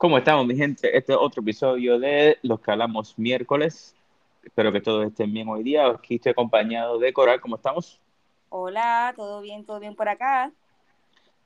[0.00, 0.96] ¿Cómo estamos, mi gente?
[0.96, 3.94] Este es otro episodio de Los que hablamos miércoles.
[4.42, 5.88] Espero que todos estén bien hoy día.
[5.88, 7.38] Aquí estoy acompañado de Coral.
[7.38, 8.00] ¿Cómo estamos?
[8.48, 9.62] Hola, ¿todo bien?
[9.66, 10.52] ¿Todo bien por acá?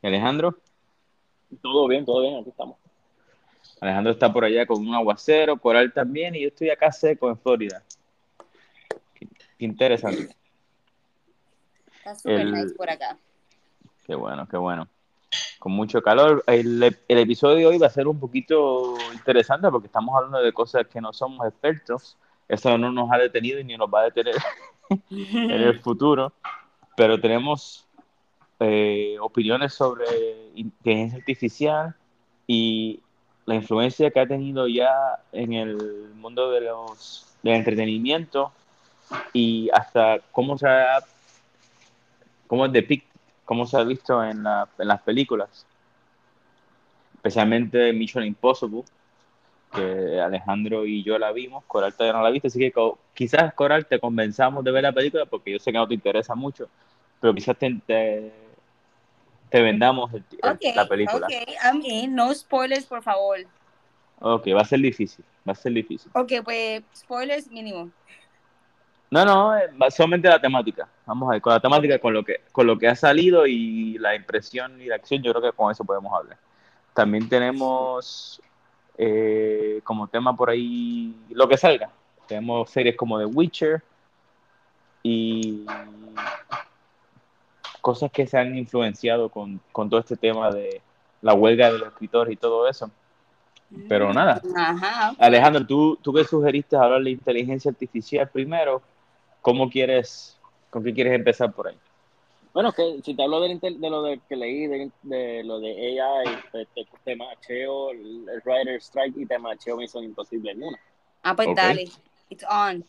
[0.01, 0.57] ¿Y Alejandro?
[1.61, 2.77] Todo bien, todo bien, aquí estamos.
[3.81, 7.37] Alejandro está por allá con un aguacero, Coral también, y yo estoy acá seco en
[7.37, 7.83] Florida.
[9.15, 9.27] Qué,
[9.59, 10.33] qué interesante.
[11.97, 13.19] Está súper El- nice por acá.
[14.07, 14.87] Qué bueno, qué bueno.
[15.65, 16.45] Con mucho calor.
[16.47, 20.87] El, episodio de hoy va a ser un poquito interesante porque estamos hablando de cosas
[20.89, 22.19] que no somos expertos.
[22.47, 24.35] Eso no nos ha detenido y ni nos va a detener
[25.11, 26.35] en el futuro.
[26.99, 27.87] Pero tenemos
[28.61, 30.05] eh, opiniones sobre
[30.55, 31.97] inteligencia artificial
[32.47, 33.01] y
[33.47, 38.53] la influencia que ha tenido ya en el mundo de los, del entretenimiento
[39.33, 40.99] y hasta cómo se ha,
[42.49, 42.73] cómo es
[43.45, 45.67] cómo se ha visto en, la- en las películas,
[47.17, 48.83] especialmente Mission Impossible,
[49.73, 53.55] que Alejandro y yo la vimos, Coral todavía no la viste, así que co- quizás
[53.55, 56.69] Coral te convenzamos de ver la película porque yo sé que no te interesa mucho,
[57.21, 58.33] pero quizás te, te,
[59.51, 61.27] te vendamos el- el- Ok, la película.
[61.27, 61.33] ok,
[61.65, 62.15] I'm in.
[62.15, 63.39] No spoilers, por favor.
[64.21, 66.11] ok, va a ser difícil, va a ser difícil.
[66.15, 67.91] Ok, pues spoilers mínimo.
[69.11, 70.89] No, no, eh, solamente la temática.
[71.07, 73.99] Vamos a ver, con la temática, con lo que, con lo que ha salido y
[73.99, 76.39] la impresión y la acción, yo creo que con eso podemos hablar.
[76.95, 78.41] También tenemos
[78.97, 81.91] eh, como tema por ahí lo que salga.
[82.27, 83.83] Tenemos series como The Witcher
[85.03, 85.67] y
[87.81, 90.81] cosas que se han influenciado con, con todo este tema de
[91.21, 92.91] la huelga de los escritores y todo eso.
[93.89, 95.15] Pero nada, Ajá.
[95.19, 98.83] Alejandro, tú, tú que sugeriste hablar de inteligencia artificial primero,
[99.45, 100.39] ¿cómo quieres,
[100.71, 101.77] con qué quieres empezar por ahí?
[102.55, 106.01] Bueno, que si te hablo del de, lo de, que leí, de, de lo de
[106.01, 110.63] AI, te, te, te macheo el, el Writer Strike y te macheo Misión Imposible en
[110.63, 110.79] una.
[111.23, 111.91] Ah, pues dale.
[112.31, 112.85] It's on.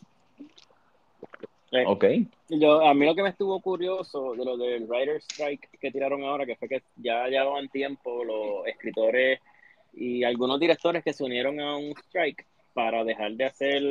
[1.72, 2.04] Eh, Ok,
[2.48, 6.24] Yo, a mí lo que me estuvo curioso de lo del Writer Strike que tiraron
[6.24, 9.40] ahora, que fue que ya llevaban tiempo los escritores
[9.92, 13.82] y algunos directores que se unieron a un strike para dejar de hacer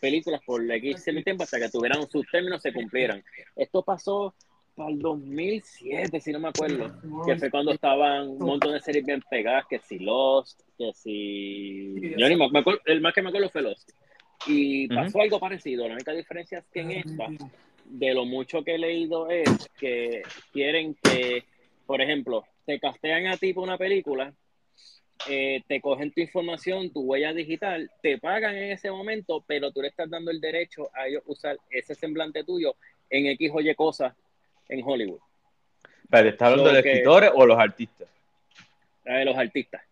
[0.00, 3.22] películas por X tiempo hasta que tuvieran sus términos se cumplieran.
[3.54, 4.34] Esto pasó
[4.74, 6.90] para el 2007, si no me acuerdo,
[7.26, 12.14] que fue cuando estaban un montón de series bien pegadas, que si Lost, que si...
[12.16, 13.90] Yo ni me, me acuerdo, el más que me acuerdo fue Lost.
[14.46, 17.26] Y pasó algo parecido, la única diferencia es que en esta,
[17.84, 20.22] de lo mucho que he leído es que
[20.52, 21.44] quieren que,
[21.86, 24.32] por ejemplo, te castean a ti por una película,
[25.28, 29.82] eh, te cogen tu información, tu huella digital, te pagan en ese momento, pero tú
[29.82, 32.74] le estás dando el derecho a ellos usar ese semblante tuyo
[33.10, 34.14] en X o Y cosas
[34.68, 35.20] en Hollywood,
[36.04, 38.08] Espérate, ¿estás hablando So de los que- escritores o los artistas?
[39.04, 39.82] eh, los artistas.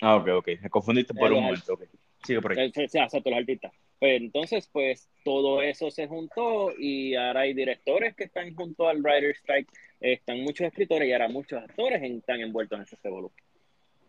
[0.00, 1.82] Ah, ok, ok, me confundiste por Eh, un momento, ok.
[2.24, 2.56] Sigue por ahí.
[2.68, 3.72] Los artistas.
[3.98, 9.00] Pues entonces, pues todo eso se juntó y ahora hay directores que están junto al
[9.00, 9.68] Writer Strike,
[10.00, 13.32] están muchos escritores y ahora muchos actores están envueltos en ese revolú.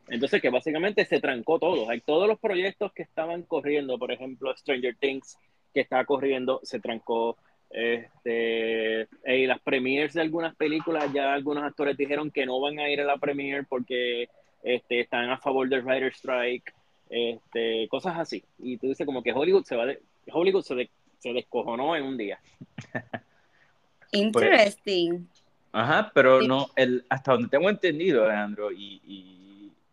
[0.10, 1.90] Entonces, que básicamente se trancó todo.
[1.90, 5.38] Hay todos los proyectos que estaban corriendo, por ejemplo, Stranger Things,
[5.74, 7.38] que está corriendo, se trancó.
[7.70, 12.90] Este, y las premieres de algunas películas, ya algunos actores dijeron que no van a
[12.90, 14.28] ir a la premiere porque
[14.64, 16.74] este, están a favor del Writer Strike
[17.10, 18.44] este, cosas así.
[18.58, 20.90] Y tú dices como que Hollywood se va de, Hollywood se, de-
[21.20, 22.40] se descojonó en un día.
[24.12, 25.28] Interesting.
[25.72, 29.49] Ajá, pero no, el, hasta donde tengo entendido, Alejandro, y, y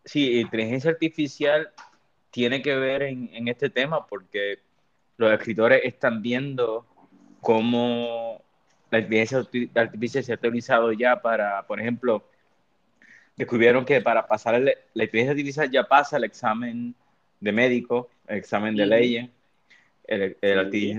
[0.07, 1.69] sí, inteligencia artificial
[2.31, 4.59] tiene que ver en, en este tema porque
[5.17, 6.85] los escritores están viendo
[7.41, 8.41] cómo
[8.89, 12.23] la inteligencia arti- artificial se ha utilizado ya para, por ejemplo,
[13.35, 16.95] descubrieron que para pasar el- la inteligencia artificial ya pasa el examen
[17.39, 19.29] de médico, el examen de leyes,
[20.07, 20.97] el, el Sí.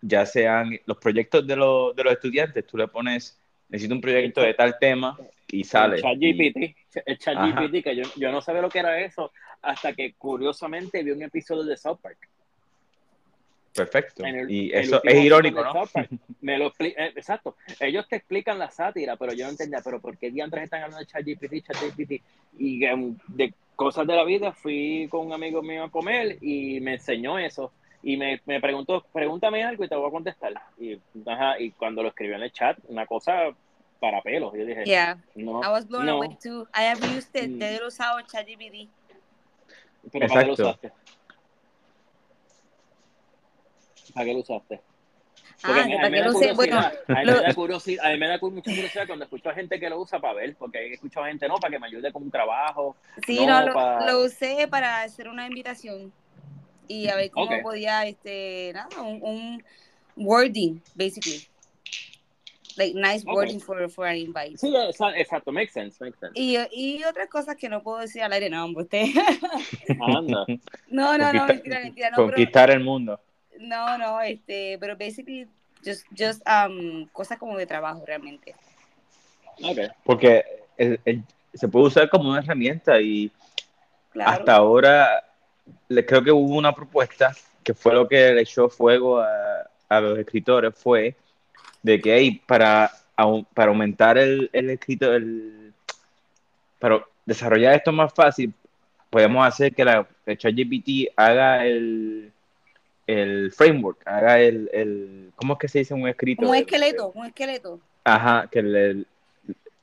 [0.00, 4.40] ya sean los proyectos de, los de los estudiantes, tú le pones, necesito un proyecto
[4.40, 5.16] de tal tema
[5.48, 5.96] y sale.
[5.96, 6.76] El ChatGPT,
[7.06, 7.62] el chat Ajá.
[7.62, 9.32] GPT, que yo, yo no sabía lo que era eso
[9.62, 12.18] hasta que curiosamente vi un episodio de South Park.
[13.74, 14.24] Perfecto.
[14.24, 15.72] El- y eso es irónico, ¿no?
[16.40, 17.56] Me lo eh, exacto.
[17.78, 21.04] Ellos te explican la sátira, pero yo no entendía, pero ¿por qué diantres están hablando
[21.04, 22.22] de ChatGPT, ChatGPT?
[22.58, 26.80] Y em, de cosas de la vida fui con un amigo mío a comer y
[26.80, 27.72] me enseñó eso.
[28.02, 30.54] Y me, me preguntó, pregúntame algo y te voy a contestar.
[30.78, 33.52] Y, ajá, y cuando lo escribió en el chat, una cosa
[34.00, 34.52] para pelos.
[34.54, 36.16] Yo dije, Yeah, no, I was blown no.
[36.18, 36.66] away too.
[36.74, 37.50] I have used it.
[37.50, 37.62] Mm.
[37.62, 38.88] He usado ChatGPT.
[40.12, 40.92] pero ¿para qué lo usaste?
[44.14, 44.80] ¿Para qué lo usaste?
[45.62, 46.52] Porque Ah, a mí- a ¿para mí qué me da lo sé?
[46.52, 49.06] Bueno, curiosidad, a mí lo- me da curiosidad, a mí me da cu- mucha curiosidad
[49.06, 51.56] cuando escucho a gente que lo usa para ver, porque he escuchado a gente, no,
[51.56, 52.96] para que me ayude con un trabajo.
[53.26, 56.12] Sí, No, no, lo, usé para hacer una invitación
[56.88, 59.64] y a ver cómo podía, este, nada, un, un
[60.16, 61.42] wording, basically.
[62.76, 64.58] Like nice wording for, for an invite.
[64.58, 66.32] Sí, exa- exacto, makes sense, makes sense.
[66.38, 69.06] Y, y otras cosas que no puedo decir al aire, no, usted.
[70.00, 70.44] Anda.
[70.88, 73.18] no, no, no, mentira, mentira, no, pero, Conquistar el mundo.
[73.60, 75.46] no, no, este, pero basically,
[75.82, 78.54] just, just, um, cosas como de trabajo realmente.
[79.62, 79.78] Ok.
[80.04, 80.44] Porque
[80.76, 81.22] el- el-
[81.54, 83.30] se puede usar como una herramienta y
[84.12, 84.30] Claro.
[84.32, 85.24] hasta ahora
[85.88, 87.34] le, creo que hubo una propuesta
[87.64, 91.16] que fue lo que le echó fuego a, a los escritores fue
[91.82, 92.90] de que hey, para,
[93.54, 95.72] para aumentar el, el escrito el,
[96.78, 98.52] para desarrollar esto más fácil
[99.10, 102.32] podemos hacer que la el ChatGPT haga el
[103.06, 106.48] el framework haga el, el ¿cómo es que se dice un escrito?
[106.48, 107.80] Un El- esqueleto, un esqueleto.
[108.04, 109.06] Ajá, que el, el,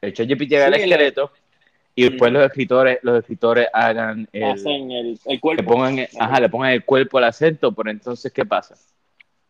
[0.01, 1.31] el ChatGPT haga Sí, el el- esqueleto
[1.95, 5.63] y después los escritores, los escritores hagan el, Hacen el, el le cuerpo.
[5.73, 8.75] pongan, ajá, le pongan el cuerpo al acento, pero entonces, ¿qué pasa?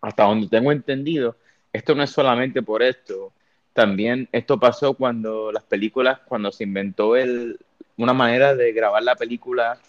[0.02, 1.38] Hasta donde tengo entendido,
[1.74, 3.34] esto no es solamente por esto,
[3.74, 7.60] también esto pasó cuando las películas, cuando se inventó el,
[7.98, 9.80] una manera de grabar la película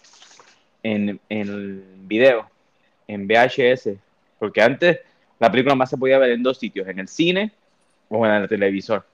[0.83, 2.49] en, en video,
[3.07, 3.97] en VHS,
[4.39, 4.99] porque antes
[5.39, 7.51] la película más se podía ver en dos sitios, en el cine
[8.09, 9.05] o en el televisor.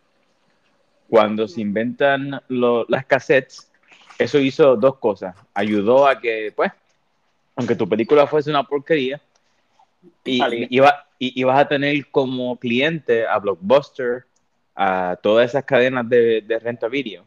[1.10, 3.70] Cuando se inventan lo- las cassettes,
[4.18, 5.36] eso hizo dos cosas.
[5.54, 6.72] Ayudó a que, pues,
[7.56, 9.22] aunque tu película fuese una porquería,
[10.24, 14.26] y, iba, y, ibas a tener como cliente a Blockbuster,
[14.76, 17.24] a todas esas cadenas de, de renta video,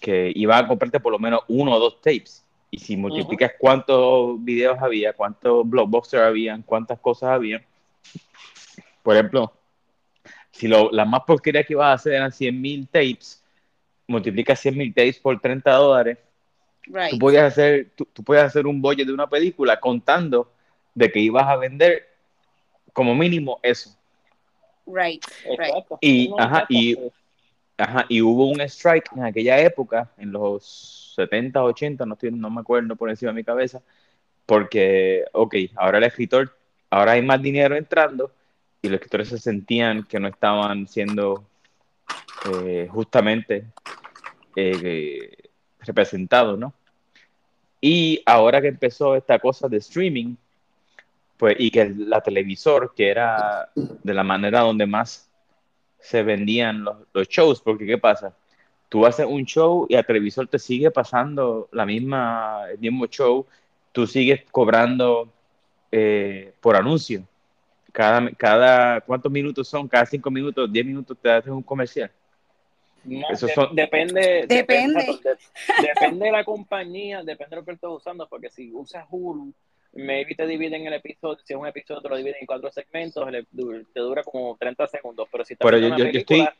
[0.00, 2.44] que iban a comprarte por lo menos uno o dos tapes.
[2.72, 7.64] Y si multiplicas cuántos videos había, cuántos Blockbuster habían, cuántas cosas había,
[9.04, 9.52] por ejemplo,
[10.50, 13.44] si lo, la más porquería que ibas a hacer eran 100.000 tapes,
[14.08, 16.18] multiplica 100.000 tapes por 30 dólares,
[16.90, 17.10] Right.
[17.10, 20.50] tú podías hacer, tú, tú podías hacer un budget de una película contando
[20.94, 22.07] de que ibas a vender
[22.92, 23.96] como mínimo eso.
[24.86, 25.24] Right.
[25.58, 25.84] Right.
[26.00, 26.96] Y, No, ajá, y-
[27.80, 32.50] Ajá, y hubo un strike en aquella época, en los 70, 80, no, estoy, no
[32.50, 33.80] me acuerdo por encima de mi cabeza,
[34.46, 36.52] porque, ok, ahora el escritor,
[36.90, 38.32] ahora hay más dinero entrando
[38.82, 41.44] y los escritores se sentían que no estaban siendo
[42.64, 43.64] eh, justamente
[44.56, 45.36] eh,
[45.78, 46.74] representados, ¿no?
[47.80, 50.34] Y ahora que empezó esta cosa de streaming,
[51.38, 53.70] pues, y que la televisor, que era
[54.02, 55.30] de la manera donde más
[56.00, 58.34] se vendían los, los shows, porque ¿qué pasa?
[58.88, 63.46] Tú haces un show y al televisor te sigue pasando la misma, el mismo show,
[63.92, 65.32] tú sigues cobrando
[65.92, 67.22] eh, por anuncio.
[67.92, 69.88] Cada, cada, ¿cuántos minutos son?
[69.88, 72.10] Cada cinco minutos, diez minutos te hacen un comercial.
[73.04, 75.18] No, Esos de- son- depende, Depende.
[75.22, 75.36] de-
[75.86, 79.52] depende de la compañía, depende de lo que estés usando, porque si usas Hulu,
[79.92, 83.26] maybe te dividen el episodio, si es un episodio te lo dividen en cuatro segmentos,
[83.94, 86.56] te dura como 30 segundos, pero si estás Pero yo- una yo- yo estoy- película,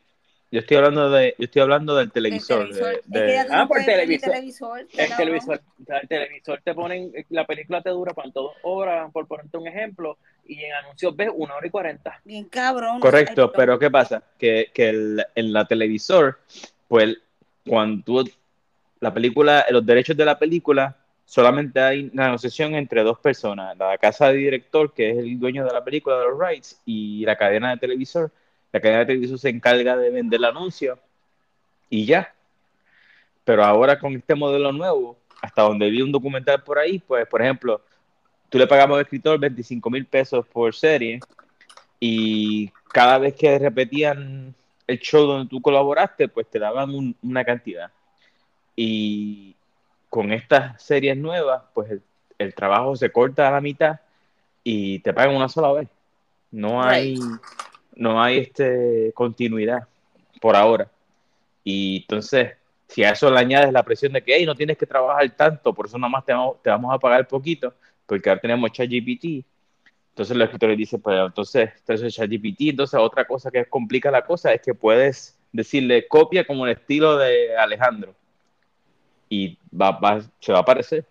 [0.50, 2.58] Yo estoy hablando de, yo estoy hablando del El televisor.
[2.70, 2.86] televisor.
[2.88, 4.30] de- Es que de- ya tú Ah, no por televisor.
[4.32, 4.80] televisor.
[4.80, 5.60] el televisor,
[6.00, 10.16] el televisor te ponen, la película te dura cuánto, dos horas, por ponerte un ejemplo,
[10.46, 12.18] y en anuncios ves una hora y cuarenta.
[12.24, 12.98] Bien cabrón.
[12.98, 14.22] Correcto, pero ¿qué pasa?
[14.38, 16.38] Que, que el- en la televisor,
[16.88, 17.18] pues
[17.68, 18.30] cuando tú,
[19.00, 20.96] la película, los derechos de la película,
[21.28, 25.64] solamente hay una negociación entre dos personas, la casa de director, que es el dueño
[25.66, 28.32] de la película, de los rights, y la cadena de televisor.
[28.72, 30.98] La cadena de televisor se encarga de vender el anuncio
[31.90, 32.34] y ya.
[33.44, 37.42] Pero ahora con este modelo nuevo, hasta donde vi un documental por ahí, pues, por
[37.42, 37.80] ejemplo,
[38.48, 41.20] tú le pagamos al escritor 25 mil pesos por serie
[42.00, 44.54] y cada vez que repetían
[44.86, 47.90] el show donde tú colaboraste, pues te daban un- una cantidad.
[48.76, 49.54] Y
[50.08, 52.02] con estas series nuevas, pues el,
[52.38, 54.00] el trabajo se corta a la mitad
[54.62, 55.88] y te pagan una sola vez.
[56.50, 57.18] No hay,
[57.94, 59.86] no hay este, continuidad
[60.40, 60.90] por ahora.
[61.64, 62.52] Y entonces,
[62.86, 65.74] si a eso le añades la presión de que hey, no tienes que trabajar tanto,
[65.74, 67.74] por eso nomás te vamos, te vamos a pagar poquito,
[68.06, 69.44] porque ahora tenemos ChatGPT.
[70.10, 74.52] Entonces los escritores dicen, pues entonces, entonces ChatGPT, entonces otra cosa que complica la cosa
[74.52, 78.14] es que puedes decirle copia como el estilo de Alejandro
[79.28, 81.04] y va, va- se va a aparecer.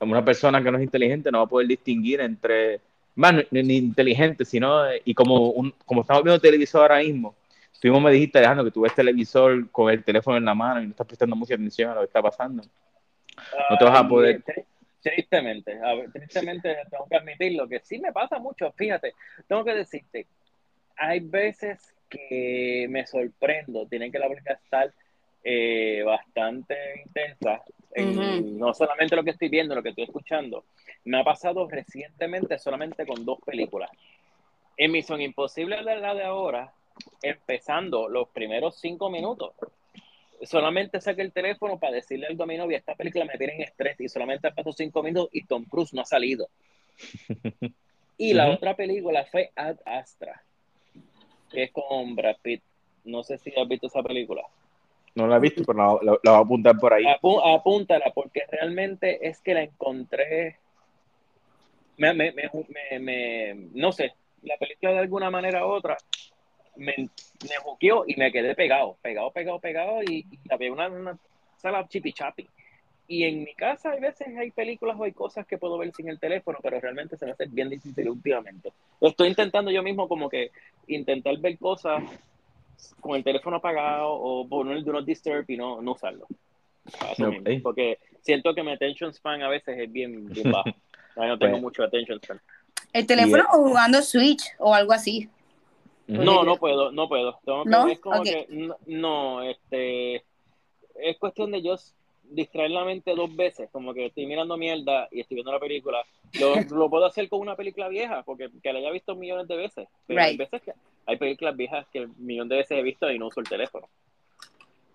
[0.00, 2.80] Una persona que no es inteligente no va a poder distinguir entre,
[3.16, 7.34] más ni, ni inteligente, sino, eh, y como, un, como estamos viendo televisor ahora mismo,
[7.80, 10.80] tú mismo me dijiste, Alejandro, que tú ves televisor con el teléfono en la mano
[10.80, 12.62] y no estás prestando mucha atención a lo que está pasando.
[13.70, 14.66] No te vas a poder- te-
[15.02, 19.14] Tristemente, a ver, tristemente tengo que admitirlo, que sí me pasa mucho, fíjate,
[19.48, 20.28] tengo que decirte,
[20.96, 24.92] hay veces que me sorprendo, tienen que la película estar
[25.44, 27.62] eh, bastante intensa,
[27.94, 30.64] en, no solamente lo que estoy viendo, lo que estoy escuchando,
[31.04, 33.90] me ha pasado recientemente solamente con dos películas.
[34.76, 36.72] En Misión Imposible de la de ahora,
[37.22, 39.52] empezando los primeros cinco minutos,
[40.42, 44.00] solamente saqué el teléfono para decirle al mi novia, esta película me tiene en estrés
[44.00, 46.48] y solamente pasó cinco minutos y Tom Cruise no ha salido.
[48.18, 50.44] Y la otra película fue Ad Astra,
[51.50, 52.62] que es con Brad Pitt.
[53.04, 54.42] No sé si has visto esa película.
[55.14, 57.04] No la he visto, pero la, la- voy a apuntar por ahí.
[57.04, 60.56] Apu- apúntala, porque realmente es que la encontré.
[61.98, 65.96] Me, me, me, me- no sé, la película de alguna manera u otra
[66.76, 71.18] me, me juqueó y me quedé pegado, pegado, pegado, pegado y, y había una, una
[71.56, 72.48] sala chipi chapi.
[73.06, 76.08] Y en mi casa hay veces hay películas o hay cosas que puedo ver sin
[76.08, 78.72] el teléfono, pero realmente se me hace bien difícil últimamente.
[79.00, 80.50] Estoy intentando yo mismo como que
[80.86, 82.02] intentar ver cosas
[83.00, 86.26] con el teléfono apagado o poner el do not disturb y no, no usarlo.
[86.98, 87.40] Para eso Ok.
[87.40, 90.70] mismo, Porque siento que mi attention span a veces es bien, bien bajo.
[91.16, 92.40] No tengo Pues- mucho attention span.
[92.92, 95.28] El teléfono o jugando Switch o algo así.
[96.06, 97.38] No, no puedo, no puedo.
[97.44, 97.88] Tengo que, ¿No?
[97.88, 100.16] Es como que, no, no, este,
[100.96, 101.76] es cuestión de yo
[102.24, 106.02] distraer la mente dos veces, como que estoy mirando mierda y estoy viendo la película.
[106.40, 109.56] Lo, lo puedo hacer con una película vieja, porque que la haya visto millones de
[109.56, 109.88] veces.
[110.06, 110.72] Pero hay veces que
[111.06, 113.88] hay películas viejas que millón de veces he visto y no uso el teléfono.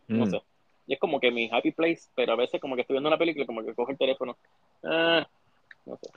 [0.07, 0.29] No Mm.
[0.31, 0.41] sé.
[0.87, 3.17] Y es como que mi happy place, pero a veces como que estoy viendo una
[3.17, 4.37] película y como que cojo el teléfono.
[4.83, 5.27] Ah,
[5.85, 6.09] no sé.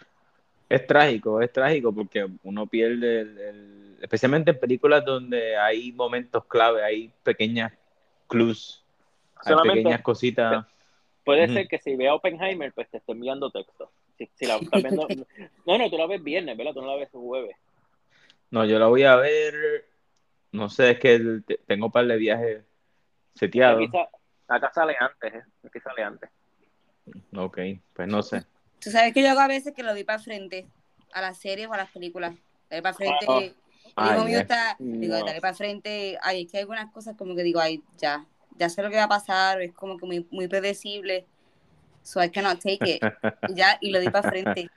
[0.68, 6.44] Es trágico, es trágico porque uno pierde, el, el- especialmente en películas donde hay momentos
[6.44, 7.73] clave, hay pequeñas
[8.28, 8.85] clues,
[9.37, 10.66] hay Solamente- pequeñas cositas.
[11.25, 13.90] Puede ser que si veo Oppenheimer, pues te estoy enviando texto.
[14.16, 15.06] Si, si la estás viendo.
[15.66, 16.73] No, no, tú la ves viernes, ¿verdad?
[16.75, 17.56] Tú no la ves jueves.
[18.50, 19.88] No, yo la voy a ver,
[20.52, 22.64] no sé, es que tengo un par de viajes
[23.35, 23.83] seteados.
[23.83, 25.45] Aquí, sa- acá sale antes, ¿eh?
[25.66, 26.30] Aquí sale antes.
[27.37, 27.59] Ok,
[27.95, 28.45] pues no sé.
[28.80, 30.66] Tú sabes que yo hago a veces que lo doy para frente
[31.12, 32.35] a las series o a las películas.
[32.69, 33.26] Dale para frente.
[33.26, 33.54] Hijo
[33.97, 35.25] Ay, mío está, digo, No.
[35.25, 36.19] dale para frente.
[36.23, 38.26] Ay, es que hay algunas cosas como que digo, ay, ya,
[38.57, 41.26] ya sé lo que va a pasar, es como que muy, muy predecible.
[42.02, 43.02] So I cannot take it.
[43.49, 44.71] Y ya, y lo doy para frente.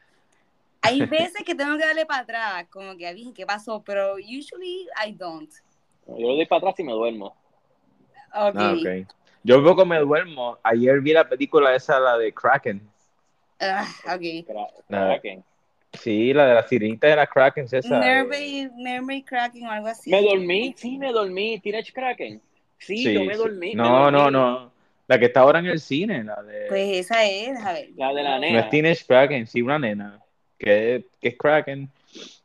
[0.83, 3.81] Hay veces que tengo que darle para atrás, como que, "Ay, ¿qué pasó?
[3.83, 5.49] Pero usually I don't.
[6.07, 7.27] Yo le doy para atrás y me duermo.
[8.35, 8.55] Ok.
[8.55, 9.07] Ah, ok.
[9.43, 10.57] Yo poco me duermo.
[10.63, 12.81] Ayer vi la película esa, la de Kraken.
[13.59, 14.45] Ah, ok.
[14.87, 15.43] Kraken.
[15.93, 17.99] Sí, la de la sirenita de la Kraken, esa.
[17.99, 20.09] Mermaid, Mermaid Cracking o algo así.
[20.09, 21.59] Me dormí, sí, me dormí.
[21.59, 22.41] Teenage Kraken.
[22.79, 23.75] Sí, Sí, yo me dormí.
[23.75, 24.31] No, no, dormí.
[24.33, 24.73] no.
[25.07, 26.65] La que está ahora en el cine, la de.
[26.67, 27.89] Pues esa es, a ver.
[27.95, 28.59] La de la no nena.
[28.61, 30.19] es Teenage Kraken, sí, una nena.
[30.63, 31.89] Que, que es Kraken.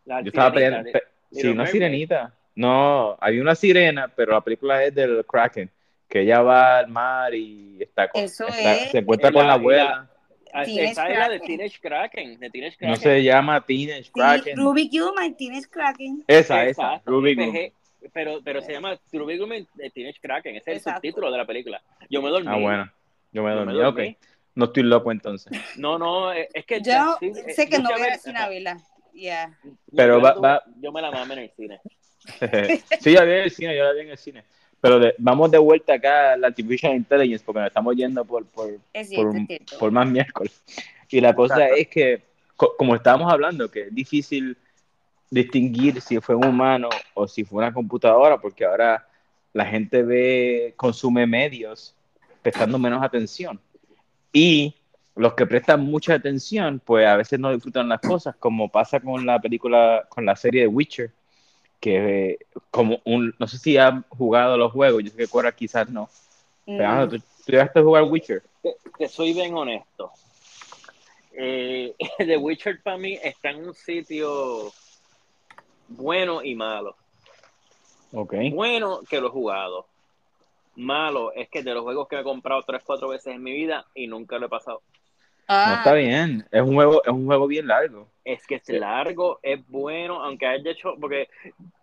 [0.04, 0.92] La Yo estaba sirenita, peleando.
[0.92, 1.72] pe- Sí, una Mermaid.
[1.72, 2.34] sirenita.
[2.54, 5.70] No, había una sirena, pero la película es del Kraken.
[6.08, 8.90] Que ella va al mar y está con, Eso está- es.
[8.90, 10.10] se encuentra con la- la y la- abuela.
[10.54, 11.40] Ah, Teenage Esa es la de.
[11.40, 12.40] Teenage Kraken.
[12.40, 14.56] De Teenage No se llama Teenage Sí, Kraken.
[14.56, 16.24] Ruby Gilman, tienes Kraken.
[16.26, 16.68] Esa, esa.
[16.94, 17.72] Exacto, Ruby
[18.14, 20.56] pero, pero se llama Ruby Gilman de Teenage Kraken.
[20.56, 21.82] Ese es el subtítulo de la película.
[22.08, 22.48] Yo me dormí.
[22.50, 22.90] Ah, bueno.
[23.32, 24.08] Yo me Yo dormí, me dormí.
[24.10, 24.16] ok.
[24.58, 25.52] No estoy loco entonces.
[25.76, 28.18] No, no, es es que Yo sí, eh, sé que no voy a ver- ir
[28.18, 28.76] sin a verla.
[29.14, 29.56] Yeah.
[29.94, 31.80] Pero yo va- va- Yo me la mamo en el cine.
[33.00, 34.42] sí, yo la vi en el cine, yo la vi en el cine.
[34.80, 38.44] Pero de- vamos de vuelta acá a la Artificial Intelligence porque nos estamos yendo por,
[38.46, 39.78] por, Es cierto, por, es cierto.
[39.78, 40.60] por más miércoles.
[41.08, 41.74] Y la cosa Exacto.
[41.76, 42.22] es que,
[42.56, 44.56] co- como estábamos hablando, que es difícil
[45.30, 49.06] distinguir si fue un humano o si fue una computadora, porque ahora
[49.52, 51.94] la gente ve, consume medios
[52.42, 53.60] prestando menos atención.
[54.32, 54.74] Y
[55.16, 59.26] los que prestan mucha atención, pues a veces no disfrutan las cosas, como pasa con
[59.26, 61.10] la película, con la serie de Witcher,
[61.80, 62.38] que eh,
[62.70, 66.08] como un, no sé si han jugado los juegos, yo sé que Cora quizás no.
[66.64, 66.92] Pero, Mm.
[66.92, 68.42] Ana, ¿tú, tú llegaste a jugar Witcher?
[68.62, 70.12] Te, te soy bien honesto.
[71.32, 74.72] Eh, The Witcher para mí está en un sitio
[75.88, 76.96] bueno y malo.
[78.12, 78.34] Ok.
[78.52, 79.86] Bueno que lo he jugado.
[80.78, 83.52] Malo es que de los juegos que me he comprado tres, cuatro veces en mi
[83.52, 84.82] vida y nunca lo he pasado.
[84.86, 84.94] No
[85.48, 88.08] Ah, está bien, es un juego, es un juego bien largo.
[88.24, 88.78] Es que es Sí.
[88.78, 91.28] largo, es bueno, aunque haya hecho, porque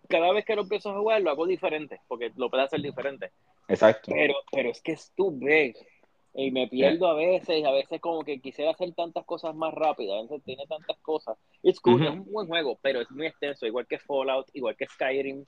[0.08, 3.32] cada vez que lo empiezo a jugar lo hago diferente, porque lo puedo hacer diferente.
[3.68, 4.12] Exacto.
[4.14, 5.76] Pero, pero es que es too big.
[6.38, 10.18] Y me pierdo a veces, a veces como que quisiera hacer tantas cosas más rápidas,
[10.18, 11.36] a veces tiene tantas cosas.
[11.62, 14.86] It's cool, es un buen juego, pero es muy extenso, igual que Fallout, igual que
[14.86, 15.44] Skyrim.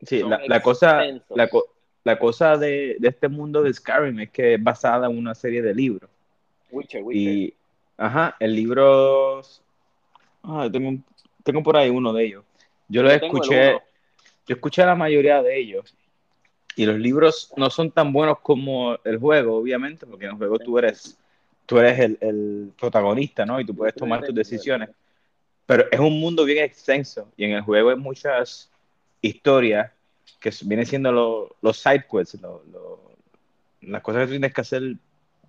[0.00, 1.66] Sí, la, la cosa, la, co-
[2.04, 5.62] la cosa de, de este mundo de Skyrim es que es basada en una serie
[5.62, 6.10] de libros.
[6.70, 7.32] Witcher, Witcher.
[7.32, 7.54] Y
[7.96, 9.40] Ajá, el libro.
[10.42, 11.00] Ah, tengo,
[11.42, 12.44] tengo por ahí uno de ellos.
[12.88, 13.72] Yo lo escuché.
[14.46, 15.94] Yo escuché la mayoría de ellos.
[16.76, 20.58] Y los libros no son tan buenos como el juego, obviamente, porque en el juego
[20.58, 21.16] tú eres,
[21.66, 23.60] tú eres el, el protagonista, ¿no?
[23.60, 24.90] Y tú puedes tomar tus decisiones.
[25.66, 28.70] Pero es un mundo bien extenso y en el juego hay muchas
[29.22, 29.92] historias
[30.40, 33.12] que vienen siendo lo- los side quests, lo- lo-
[33.82, 34.82] las cosas que tienes que hacer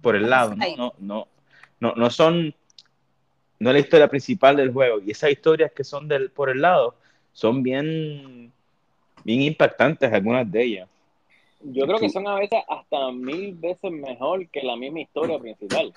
[0.01, 0.65] por el lado, ¿no?
[0.77, 1.27] No, no,
[1.79, 2.53] no, no son,
[3.59, 4.99] no es la historia principal del juego.
[5.05, 6.95] Y esas historias que son del, por el lado
[7.33, 8.51] son bien,
[9.23, 10.89] bien impactantes, algunas de ellas.
[11.61, 15.93] Yo creo que son a veces hasta mil veces mejor que la misma historia principal.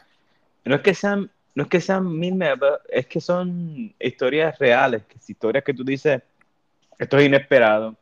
[0.64, 2.40] No es que sean, no es que sean mil
[2.88, 6.22] es que son historias reales, que es historias que tú dices,
[6.98, 7.96] esto es inesperado,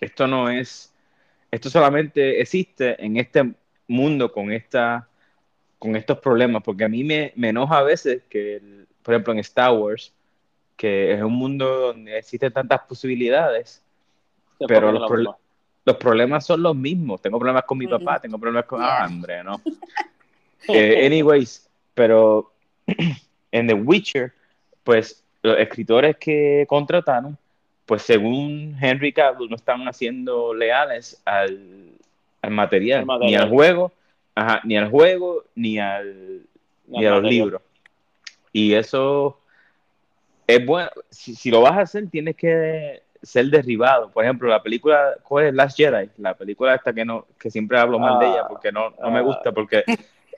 [0.00, 0.92] esto no es,
[1.50, 3.52] esto solamente existe en este
[3.88, 5.08] mundo con esta,
[5.78, 9.32] con estos problemas, porque a mí me, me enoja a veces que, el- por ejemplo,
[9.32, 10.12] en Star Wars,
[10.76, 13.82] que es un mundo donde existen tantas posibilidades,
[14.58, 15.38] Se Pero los bomba.
[15.86, 17.20] los problemas son los mismos.
[17.22, 18.80] Tengo problemas con mi papá, tengo problemas con...
[18.80, 18.98] Yeah.
[19.02, 19.60] Ah, hombre, no.
[20.68, 22.52] Eh, anyways, pero
[23.52, 24.32] en The Witcher,
[24.84, 27.36] pues los escritores que contrataron,
[27.90, 31.88] pues según Henry Cavill, no estaban haciendo leales al,
[32.40, 33.28] al material, Al material.
[33.28, 33.92] ni al juego,
[34.32, 36.42] ajá, ni al juego, ni al
[36.86, 37.60] ni a los libros.
[38.52, 39.40] Y eso
[40.46, 40.88] es bueno.
[41.08, 44.08] Si, si lo vas a hacer, tienes que ser derribado.
[44.12, 45.54] Por ejemplo, la película, ¿cuál es?
[45.54, 48.90] Last Jedi, la película esta que no, que siempre hablo mal de ella porque no,
[49.02, 49.22] no me ah.
[49.22, 49.82] gusta, porque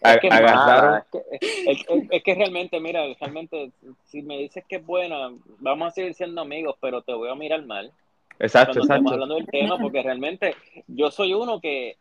[0.05, 0.91] Es que agarraron.
[0.91, 1.19] mala, es, que,
[1.71, 3.71] es- es- es que realmente, mira, realmente,
[4.05, 5.31] si me dices que es buena,
[5.61, 7.93] vamos a seguir siendo amigos, pero te voy a mirar mal
[8.39, 9.11] Exacto, exacto.
[9.11, 10.57] hablando del tema, porque realmente
[10.89, 11.97] yo soy uno que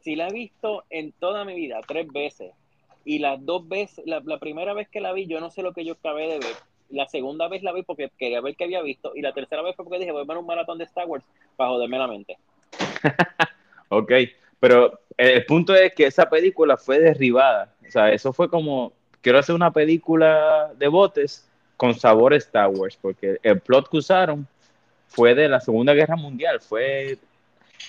[0.00, 2.52] si la he visto en toda mi vida tres veces,
[3.04, 5.72] y las dos veces, la, la primera vez que la vi, yo no sé lo
[5.72, 6.54] que yo acabé de ver.
[6.90, 9.74] La segunda vez la vi porque quería ver qué había visto, y la tercera vez
[9.74, 11.24] fue porque dije, voy a ver un maratón de Star Wars
[11.56, 12.36] para joderme la mente.
[13.94, 14.10] Ok,
[14.62, 17.74] pero el punto es que esa película fue derribada.
[17.84, 22.96] O sea, eso fue como, quiero hacer una película de botes con sabor Star Wars,
[23.02, 24.46] porque el plot que usaron
[25.08, 26.60] fue de la Segunda Guerra Mundial.
[26.60, 27.18] Fue,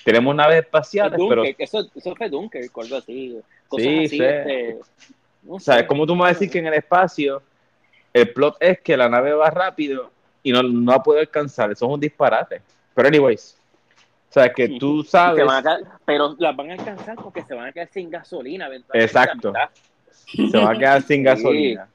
[0.04, 3.40] tenemos naves espaciales, pero Dunkirk, eso, eso fue Dunkirk, algo así.
[3.68, 4.80] Cosas Sí, así, este,
[5.44, 5.88] no.
[5.88, 7.44] ¿cómo tú me vas a decir que en el espacio
[8.14, 10.10] el plot es que la nave va rápido
[10.42, 11.72] y no, no puede alcanzar?
[11.72, 12.64] Eso es un disparate.
[12.96, 13.60] Pero anyways,
[14.34, 15.46] o sea, que tú sabes...
[15.46, 18.68] van a pero las van a alcanzar porque se van a quedar sin gasolina.
[18.94, 19.54] Exacto.
[20.26, 21.24] se va a quedar sin Sí.
[21.24, 21.88] gasolina.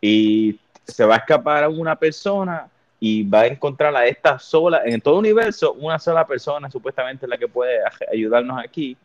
[0.00, 2.68] Y se va a escapar a una persona
[3.00, 7.26] y va a encontrar a esta sola, en todo el universo, una sola persona supuestamente
[7.26, 7.80] es la que puede
[8.12, 8.96] ayudarnos aquí.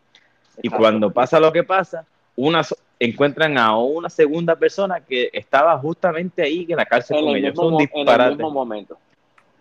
[0.62, 2.05] Y cuando pasa lo que pasa,
[2.36, 7.23] una, so- encuentran a una segunda persona que estaba justamente ahí en la cárcel en
[7.25, 7.55] con el, ellos.
[7.55, 8.97] mismo, en el mismo momento.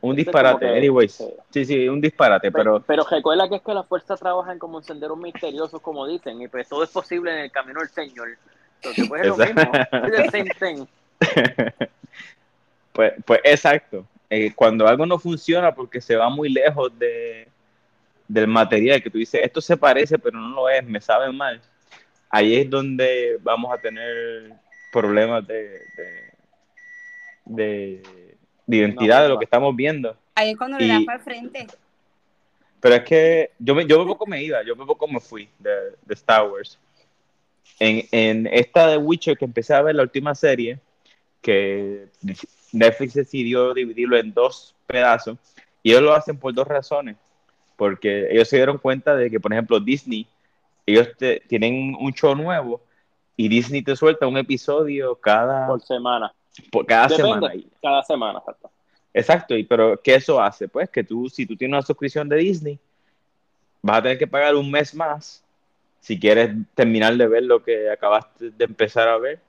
[0.00, 1.12] Un disparate, que- anyways.
[1.12, 1.24] sí.
[1.50, 4.84] Sí, sí, un disparate, pero Pero recuerda que es que las fuerzas trabajan como en
[4.84, 8.28] senderos misteriosos, como dicen, y pues todo es posible en el camino del Señor.
[8.76, 9.72] Entonces, pues es lo mismo.
[9.74, 10.86] Es the same thing.
[12.92, 14.06] Pues, pues exacto.
[14.28, 17.46] Eh, cuando algo no funciona porque se va muy lejos de,
[18.26, 21.60] del material, que tú dices, esto se parece, pero no lo es, me sabe mal.
[22.28, 24.52] Ahí es donde vamos a tener
[24.92, 26.32] problemas de, de,
[27.44, 28.27] de-
[28.68, 30.14] de identidad de lo que estamos viendo.
[30.34, 31.66] Ahí es cuando Y- le das para el frente.
[32.80, 35.48] Pero es que yo me, yo me poco me iba, yo me poco me fui
[35.58, 35.70] de,
[36.06, 36.78] de Star Wars.
[37.80, 40.78] En, en esta de Witcher que empecé a ver la última serie,
[41.40, 42.06] que
[42.72, 45.38] Netflix decidió dividirlo en dos pedazos,
[45.82, 47.16] y ellos lo hacen por dos razones.
[47.76, 50.26] Porque ellos se dieron cuenta de que, por ejemplo, Disney,
[50.86, 52.80] ellos te- tienen un show nuevo
[53.36, 56.32] y Disney te suelta un episodio cada, Por semana.
[56.70, 57.22] Por cada Depende.
[57.34, 57.54] semana.
[57.54, 58.70] Y- Cada semana, exacto.
[59.14, 60.68] Exacto, y pero ¿qué eso hace?
[60.68, 62.78] Pues que tú, si tú tienes una suscripción de Disney,
[63.82, 65.42] vas a tener que pagar un mes más
[66.00, 69.40] si quieres terminar de ver lo que acabaste de empezar a ver.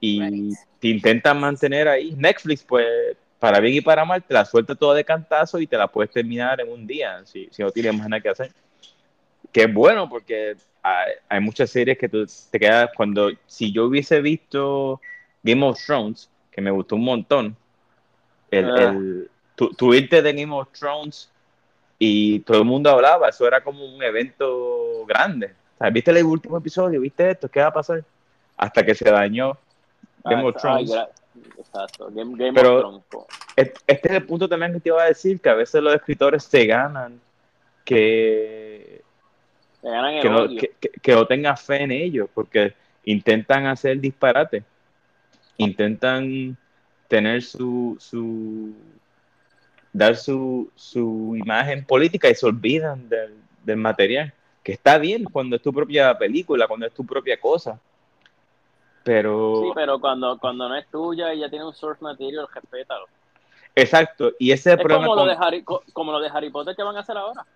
[0.00, 0.58] Y Right.
[0.78, 2.14] te intentan mantener ahí.
[2.16, 2.86] Netflix, pues,
[3.38, 6.10] para bien y para mal, te la suelta todo de cantazo y te la puedes
[6.10, 8.50] terminar en un día, si, si no tienes más nada que hacer.
[9.52, 13.84] Que es bueno porque hay, hay muchas series que tú te quedas cuando, si yo
[13.86, 15.00] hubiese visto
[15.42, 17.56] Game of Thrones, que me gustó un montón,
[18.50, 18.90] el, Ah.
[18.90, 21.30] el, tu, tu irte de Game of Thrones
[21.98, 25.54] y todo el mundo hablaba, eso era como un evento grande.
[25.74, 27.00] O sea, ¿Viste el último episodio?
[27.00, 27.48] ¿Viste esto?
[27.48, 28.04] ¿Qué va a pasar?
[28.56, 29.56] Hasta que se dañó
[30.24, 30.92] Game Ah, of Thrones.
[31.58, 32.08] Exacto.
[32.12, 33.26] Game, Game Pero- of Thrones.
[33.56, 36.44] Este es el punto también que te iba a decir, que a veces los escritores
[36.44, 37.20] se ganan
[37.84, 39.02] que,
[39.82, 40.70] que, no, que,
[41.02, 42.74] que- no tengas fe en ellos, porque
[43.04, 44.62] intentan hacer disparate.
[45.62, 46.56] Intentan
[47.08, 48.74] tener su, su
[49.92, 54.32] dar su, su imagen política y se olvidan del, del material.
[54.62, 57.80] Que está bien cuando es tu propia película, cuando es tu propia cosa.
[59.02, 59.62] Pero.
[59.62, 63.06] Sí, pero cuando, cuando no es tuya y ya tiene un source material, respétalo.
[63.74, 65.06] Exacto, y ese es problema.
[65.06, 67.46] como lo, de Harry, co- como lo de Harry Potter que van a hacer ahora.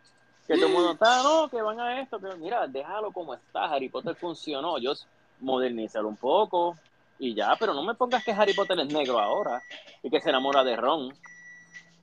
[0.46, 3.64] Que todo el mundo está, no, que van a esto, pero mira, déjalo como está.
[3.64, 4.78] Harry Potter funcionó.
[4.78, 4.92] Yo
[5.40, 6.76] modernízalo un poco
[7.18, 9.62] y ya, pero no me pongas que Harry Potter es negro ahora
[10.02, 11.12] y que se enamora de Ron.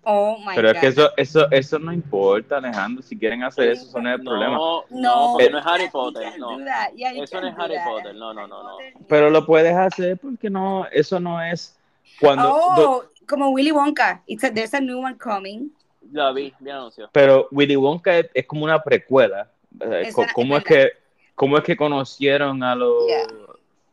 [0.03, 0.75] Oh my Pero God.
[0.75, 3.03] es que eso, eso, eso no importa, Alejandro.
[3.03, 4.55] Si quieren hacer eso, eso no es el problema.
[4.55, 6.57] No, no, Eh, no es Harry Potter, no.
[6.57, 6.91] do that.
[6.95, 7.75] Yeah, you Eso no es Harry.
[7.85, 8.77] Potter, no, no, no, no.
[9.07, 11.77] Pero lo puedes hacer porque no, eso no es
[12.19, 12.43] cuando.
[12.47, 12.53] do-
[12.89, 14.23] Oh, como Willy Wonka.
[14.25, 15.69] It's a- there's a new one coming.
[16.11, 17.07] La vi, vi anunció.
[17.13, 19.51] pero Willy Wonka es, es como una precuela.
[19.79, 20.91] Eh, Es co- una- ¿Cómo, es es que,
[21.35, 23.27] ¿Cómo es que conocieron a los, Yeah.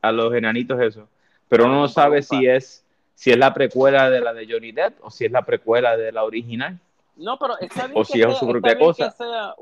[0.03, 1.09] A los enanitos eso?
[1.49, 2.85] Pero uno no sabe si es,
[3.15, 6.13] si es la precuela de la de Johnny Depp o si es la precuela de
[6.13, 6.79] la original.
[7.17, 9.11] No, pero está bien O que si es sea- su está propia bien cosa.
[9.11, 9.55] que sea-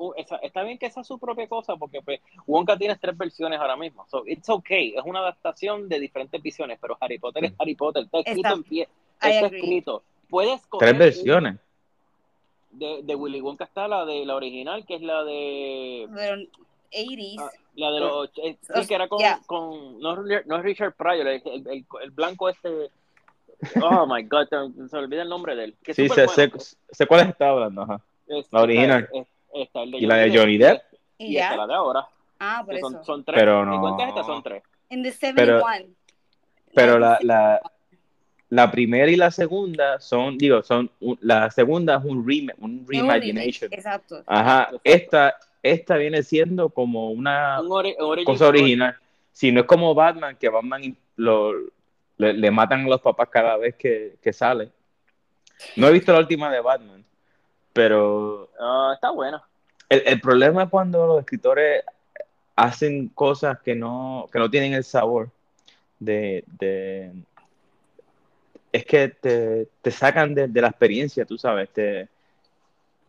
[0.43, 4.05] está bien que sea su propia cosa, porque pues, Wonka tiene tres versiones ahora mismo.
[4.11, 4.95] So, it's okay.
[4.95, 8.05] Es una adaptación de diferentes visiones, pero Harry Potter es Harry Potter.
[8.05, 8.89] Está escrito Está- en pie.
[9.23, 10.03] Está escrito.
[10.29, 11.57] Puedes coger Tres versiones.
[12.73, 16.37] De, de Willy Wonka está la de la original, que es la de Pero
[16.93, 17.37] 80s.
[17.41, 19.39] ah, la de los eh, sí, que era con, yeah.
[19.47, 22.91] con no, es- no es Richard Pryor, el, el, el- el blanco este.
[23.83, 25.77] Oh my God, se, se olvida el nombre de él.
[25.83, 26.33] que Sí, sé, bueno.
[26.59, 27.83] sé, sé cuál está hablando.
[27.83, 28.01] Ajá.
[28.27, 29.09] Es- la original.
[29.13, 29.29] es- es-
[29.63, 30.83] está el ¿Y la de Johnny Depp?
[31.19, 31.57] y Y esta ya.
[31.57, 32.07] la de ahora.
[32.39, 32.91] Ah, por eso.
[32.91, 33.39] son, son tres.
[33.41, 33.81] Pero ¿Y no.
[33.81, 34.63] cuántas estas son tres?
[34.91, 35.95] In the Pero- 71.
[36.75, 37.27] Pero la, 97.
[37.27, 37.61] la,
[38.51, 43.71] la primera y la segunda son, digo, son, la segunda es un, rem, un reimagination.
[43.71, 44.23] remake, Exacto.
[44.27, 44.81] Ajá, Exacto.
[44.85, 45.37] esta,
[45.73, 48.61] esta viene siendo como una Un ori- origin cosa story.
[48.61, 48.97] original.
[49.33, 51.53] Si no es como Batman, que Batman lo,
[52.17, 54.71] le, le matan a los papás cada vez que, que sale.
[55.77, 57.05] No he visto la última de Batman,
[57.73, 58.49] pero
[58.95, 59.43] está buena.
[59.89, 61.83] el, el problema es cuando los escritores
[62.55, 65.31] hacen cosas que no, que no tienen el sabor
[65.99, 67.13] de, de-
[68.73, 72.09] es que te, te sacan de, de la experiencia, tú sabes, te,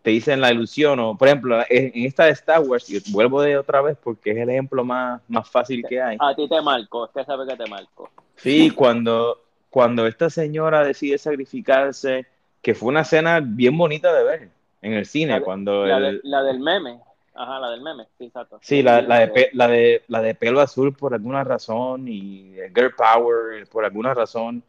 [0.07, 3.57] te dicen la ilusión, o por ejemplo, en, esta de Star Wars, y vuelvo de
[3.57, 6.15] otra vez porque es el ejemplo más, más fácil que hay.
[6.21, 8.09] A ti te marcó, es que sabes que te marcó.
[8.37, 12.25] Sí, cuando, cuando esta señora decide sacrificarse,
[12.61, 14.49] que fue una escena bien bonita de ver
[14.81, 17.01] en el cine, La de- cuando La, el- de- la del meme.
[17.35, 18.59] Ajá, la del meme, sí, exacto.
[18.61, 22.57] Sí, la, la, de, pe- la, de, la de pelo azul por alguna razón y
[22.57, 24.63] el Girl Power por alguna razón.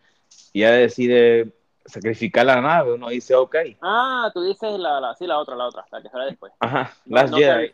[0.52, 1.52] Y ella decide
[1.88, 2.92] sacrificar la nave.
[2.92, 3.56] Uno dice, ok.
[3.82, 6.52] Ah, tú dices la, la, sí, la otra, la otra, la que sale después.
[6.60, 7.72] Ajá, No, Last no Jedi.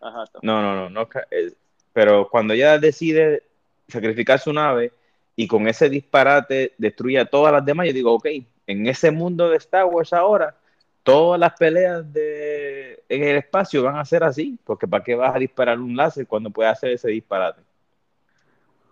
[0.00, 1.08] Ajá, No, no, no.
[1.30, 1.52] eh,
[1.92, 3.42] pero cuando ella decide
[3.88, 4.92] sacrificar su nave
[5.34, 8.26] y con ese disparate destruye a todas las demás, yo digo, ok,
[8.66, 10.54] en ese mundo de Star Wars ahora,
[11.02, 14.58] todas las peleas de, en el espacio van a ser así.
[14.64, 17.62] Porque ¿para qué vas a disparar un láser cuando puedes hacer ese disparate?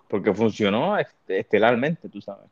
[0.09, 2.47] Porque funcionó est- estelarmente, tú sabes.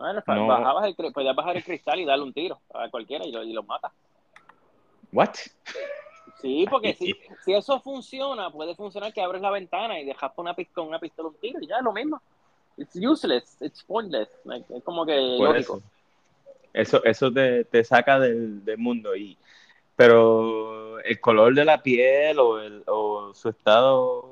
[0.00, 0.46] Bueno, No.
[0.46, 3.52] bajabas el, podías bajar el cristal y darle un tiro a cualquiera y lo, y
[3.52, 3.92] lo mata.
[5.12, 5.34] ¿What?
[6.40, 10.44] Sí, porque si, si eso funciona, puede funcionar que abres la ventana y dejas con
[10.44, 12.20] una, pis- con una pistola un tiro y ya es lo mismo.
[12.78, 14.30] It's useless, it's pointless.
[14.44, 15.76] Like, es como que Por lógico.
[15.76, 15.82] eso.
[16.72, 19.14] Eso, eso te, te saca del, del mundo.
[19.14, 19.36] Y,
[19.96, 24.24] pero el color de la piel o, el, o su estado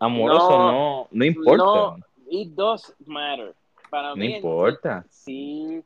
[0.00, 1.64] amoroso No, no, no, importa.
[1.64, 1.96] No,
[2.28, 3.54] it does matter.
[3.94, 5.06] Para mí, importa.
[5.08, 5.80] Sí,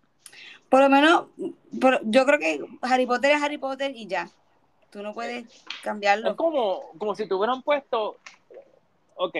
[0.70, 1.26] Por lo menos,
[1.78, 4.30] por- yo creo que Harry Potter es Harry Potter y ya.
[4.90, 5.44] Tú no puedes
[5.82, 6.30] cambiarlo.
[6.30, 8.16] Es como, como si te hubieran puesto,
[9.16, 9.34] ok,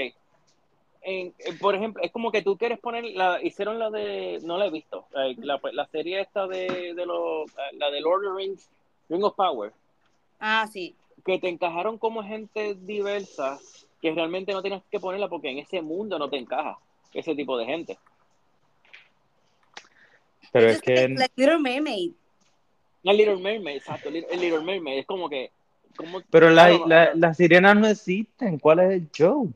[1.01, 4.59] en, en- por ejemplo, es como que tú quieres poner, la, hicieron la de, no
[4.59, 8.35] la he visto, la, la, la serie esta de, de los, la de Lord of
[8.37, 8.69] the Rings,
[9.09, 9.73] Ring of Power,
[10.41, 10.95] Ah, sí.
[11.25, 13.59] que te encajaron como gente diversa,
[14.03, 16.77] que realmente no tienes que ponerla porque en ese mundo no te encaja
[17.15, 17.99] ese tipo de gente.
[20.53, 22.13] Pero es que like Little Mermaid.
[23.05, 25.51] El Little Mermaid, exacto, el Little Mermaid, es como que,
[25.97, 28.59] como, pero la- la- las sirenas no existen.
[28.59, 29.53] ¿Cuál es el show?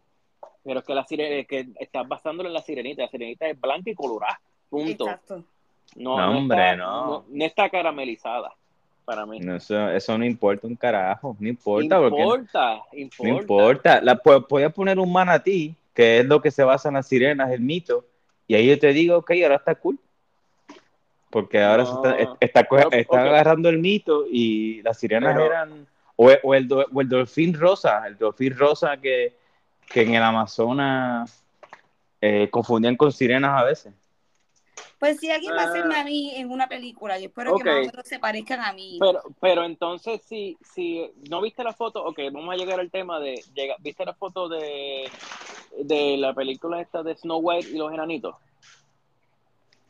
[0.64, 3.61] pero es que la sirena, es que estás basándolo en la sirenita, la sirenita es
[3.61, 5.07] blanca y colorada, punto.
[5.07, 5.42] Exacto.
[5.96, 7.24] No, No, no hombre, está, no.
[7.28, 8.52] no está caramelizada
[9.05, 9.40] para mí.
[9.40, 11.37] No, eso, eso no importa un carajo.
[11.40, 11.98] No importa.
[11.98, 13.28] porque importa, importa.
[13.33, 14.00] No importa.
[14.02, 17.09] La, pu- voy a poner un manatí, que es lo que se basa en las
[17.09, 18.05] sirenas, el mito,
[18.46, 19.98] y ahí yo te digo, ok, ahora está cool.
[21.33, 25.87] Porque ahora se está, está, Pero, agarrando el mito y las sirenas Pero- eran.
[26.14, 29.35] O, el- o el, do- o el delfín rosa, el delfín rosa que,
[29.87, 31.42] que en el Amazonas
[32.21, 33.95] eh, confundían con sirenas a veces.
[34.99, 36.03] Pues si alguien va a hacerme Ah.
[36.03, 38.99] a mí en una película, yo espero que más o menos se parezcan a mí.
[39.01, 43.18] Pero, pero entonces, si, si no viste la foto, ok, vamos a llegar al tema
[43.18, 45.11] de, llega, ¿viste la foto de,
[45.79, 48.37] de la película esta de Snow White y los enanitos?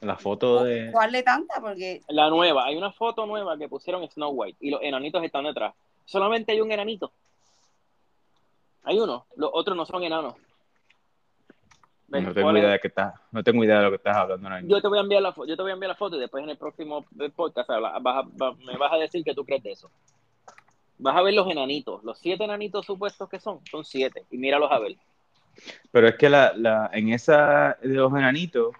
[0.02, 0.90] La foto de...
[0.92, 1.60] ¿Cuál de tanta?
[1.60, 5.44] Porque La nueva, hay una foto nueva que pusieron Snow White y los enanitos están
[5.44, 5.74] detrás.
[6.04, 7.12] Solamente hay un enanito.
[8.82, 10.34] Hay uno, los otros no son enanos.
[12.08, 12.58] ¿Ves No tengo es?
[12.58, 14.74] idea de qué estás, no tengo idea de lo que estás hablando ahora mismo.
[14.76, 16.20] Yo te voy a enviar la foto, yo te voy a enviar la foto y
[16.20, 19.62] después en el próximo podcast habla- vas a- me vas a decir que tú crees
[19.62, 19.88] de eso.
[20.98, 24.70] Vas a ver los enanitos, los siete enanitos supuestos que son, son siete, y míralos
[24.72, 24.96] a ver.
[25.92, 28.74] Pero es que la, la, en esa de los enanitos,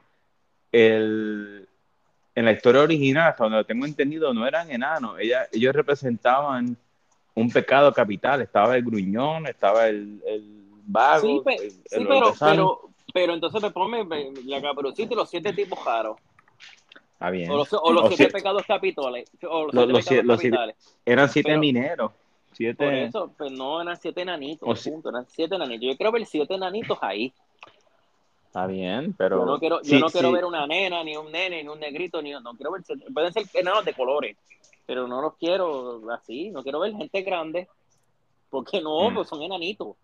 [0.72, 1.68] el,
[2.35, 5.18] en la historia original, hasta donde lo tengo entendido, no eran enanos.
[5.20, 6.76] Ella, ellos representaban
[7.35, 8.40] un pecado capital.
[8.42, 12.80] Estaba el gruñón, estaba el, el vago, Sí, pe- el, sí, el pero, pero,
[13.12, 16.16] pero entonces me ponme me- la caperucita y los siete tipos raros.
[17.12, 17.50] Está bien.
[17.50, 19.30] O los, o los O siete siete- pecados capitales.
[19.48, 20.76] O los Los- siete pecados siete- capitales.
[21.06, 22.12] Eran siete pero- mineros.
[22.54, 22.85] Siete...
[22.85, 25.87] Por eso, pues no eran siete enanitos, punto, eran siete enanitos.
[25.88, 27.32] Yo quiero ver siete enanitos ahí.
[28.52, 29.38] Está bien, pero...
[29.38, 30.34] Yo no quiero, yo sí, no quiero sí.
[30.34, 32.82] ver una nena, ni un nene, ni un negrito, ni no quiero ver,
[33.14, 34.36] pueden ser enanos de colores,
[34.84, 37.66] pero no los quiero así, no quiero ver gente grande,
[38.50, 39.14] porque no, Mm.
[39.14, 39.96] pues son enanitos.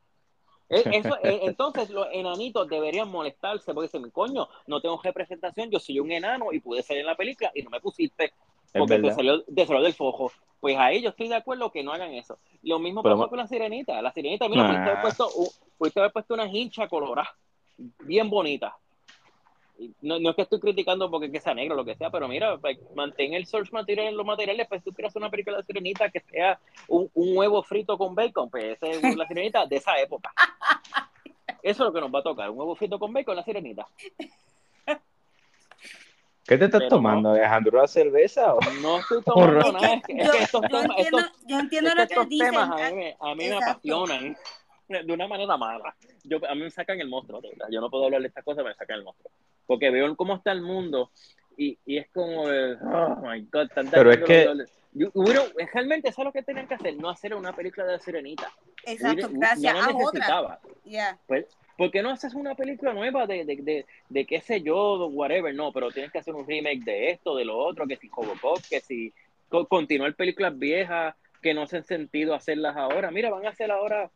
[0.70, 5.78] Eh, Eso, eh, entonces los enanitos deberían molestarse porque dicen, coño, no tengo representación, yo
[5.78, 8.32] soy un enano y pude salir en la película y no me pusiste
[8.72, 10.32] porque te salió, te salió del fojo.
[10.58, 12.38] Pues ahí yo estoy de acuerdo que no hagan eso.
[12.62, 14.00] Lo mismo Pero pasó con la sirenita.
[14.00, 14.68] La sirenita, mira, Nah.
[14.70, 15.28] pudiste haber puesto,
[15.76, 17.28] pudiste haber puesto una hincha colorada,
[18.00, 18.76] bien bonita.
[20.02, 22.26] No, no es que estoy criticando porque que sea negro o lo que sea, pero
[22.26, 25.62] mira, pues, mantén el source material en los materiales, pues tú quieres una película de
[25.62, 29.76] sirenita que sea un, un huevo frito con bacon, pues esa es la sirenita de
[29.76, 30.32] esa época.
[31.62, 33.86] Eso es lo que nos va a tocar, un huevo frito con bacon, la sirenita.
[36.44, 37.78] ¿Qué te estás Pero tomando, Alejandro?
[37.78, 38.58] ¿Una cerveza o...?
[38.82, 41.90] No estoy tomando nada, es que, yo, que estos yo temas, entiendo, estos, yo entiendo
[41.90, 42.50] lo que estos dicen.
[42.52, 44.36] temas a mí, me- a mí me apasionan
[44.88, 45.94] de una manera mala.
[46.24, 47.66] Yo, a mí me sacan el monstruo, verdad.
[47.70, 49.30] yo no puedo hablar de estas cosas, me sacan el monstruo.
[49.66, 51.10] Porque veo cómo está el mundo
[51.56, 54.48] y, y es como, de, oh my god, tan Pero es que-
[54.92, 55.42] yo- hubiera-
[55.74, 58.50] realmente, eso es lo que tenían que hacer, no hacer una película de Sirenita.
[58.86, 59.98] Exacto, gracias no a la otra.
[60.12, 60.60] necesitaba.
[60.84, 61.18] Ya.
[61.26, 61.44] Pues,
[61.76, 65.54] ¿por qué no haces una película nueva de, de, de, de qué sé yo, whatever?
[65.54, 68.60] No, pero tienes que hacer un remake de esto, de lo otro, que si Robocop,
[68.70, 69.12] que si
[69.50, 73.10] co- continuar películas viejas que no hacen sentido hacerlas ahora.
[73.10, 74.10] Mira, van a hacer ahora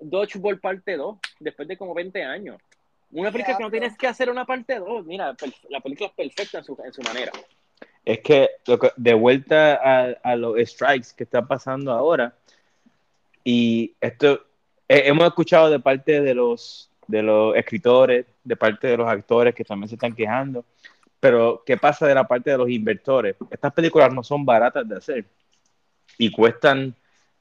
[0.00, 2.58] Dodgeball parte 2, después de como 20 años.
[3.12, 5.06] Una película que no tienes que hacer una parte 2.
[5.06, 5.34] Mira,
[5.70, 7.32] la película es perfecta en su, en su manera.
[8.04, 12.34] Es que, lo que- de vuelta a, a los strikes que están pasando ahora,
[13.44, 14.34] y esto
[14.88, 19.54] eh, hemos escuchado de parte de los, de los escritores, de parte de los actores
[19.54, 20.64] que también se están quejando,
[21.20, 23.36] pero ¿qué pasa de la parte de los inversores?
[23.50, 25.24] Estas películas no son baratas de hacer
[26.18, 26.94] y cuestan,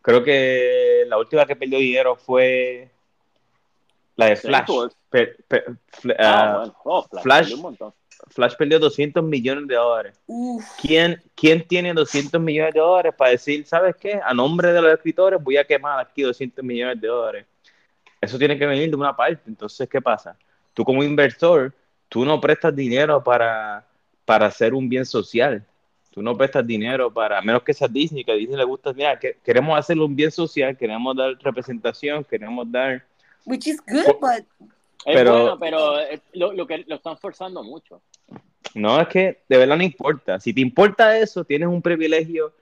[0.05, 2.89] creo que la última que perdió dinero fue
[4.15, 4.65] la de Flash.
[4.67, 4.97] Salesforce.
[5.09, 5.65] Pe- pe-
[6.01, 6.75] fl- Ah, ah, bueno.
[6.83, 7.49] Oh, Flash, Flash.
[7.49, 7.93] salió un.
[8.29, 10.19] Flash perdió 200 millones de dólares.
[10.27, 10.63] Uf.
[10.79, 14.19] ¿Quién, ¿Quién tiene 200 millones de dólares para decir, ¿sabes qué?
[14.23, 17.45] A nombre de los escritores voy a quemar aquí 200 millones de dólares.
[18.21, 19.41] Eso tiene que venir de una parte.
[19.47, 20.37] Entonces, ¿qué pasa?
[20.73, 21.73] Tú como inversor,
[22.07, 23.85] tú no prestas dinero para,
[24.23, 25.65] para hacer un bien social.
[26.15, 28.93] Tú no prestas dinero para, a menos que sea Disney, que a Disney le gusta,
[28.93, 33.05] mira, que, queremos hacer un bien social, queremos dar representación, queremos dar...
[33.45, 34.45] Which is good, but
[35.05, 38.01] Es Pero- bueno, pero eh, lo, lo que lo están forzando mucho.
[38.73, 40.39] No, es que de verdad no importa.
[40.39, 42.53] Si te importa eso, tienes un privilegio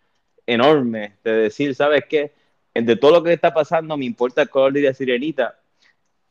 [0.47, 2.33] enorme de decir, ¿sabes qué?
[2.73, 5.59] De todo lo que está pasando, me importa el color de la sirenita.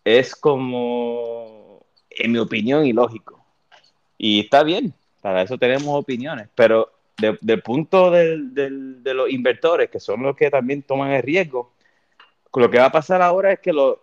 [0.04, 3.44] Es como, en mi opinión, ilógico.
[4.18, 6.48] Y está bien, para eso tenemos opiniones.
[6.54, 11.10] Pero de- del punto del- del- de los inversores, que son los que también toman
[11.12, 11.72] el riesgo,
[12.54, 14.00] lo que va a pasar ahora es que lo,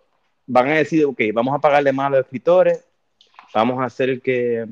[0.47, 2.83] van a decir, ok, vamos a pagarle más a los escritores,
[3.53, 4.67] vamos a hacer que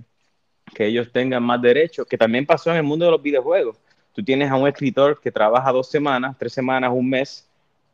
[0.74, 3.78] que ellos tengan más derechos, que también pasó en el mundo de los videojuegos.
[4.14, 7.48] Tú tienes a un escritor que trabaja dos semanas, tres semanas, un mes,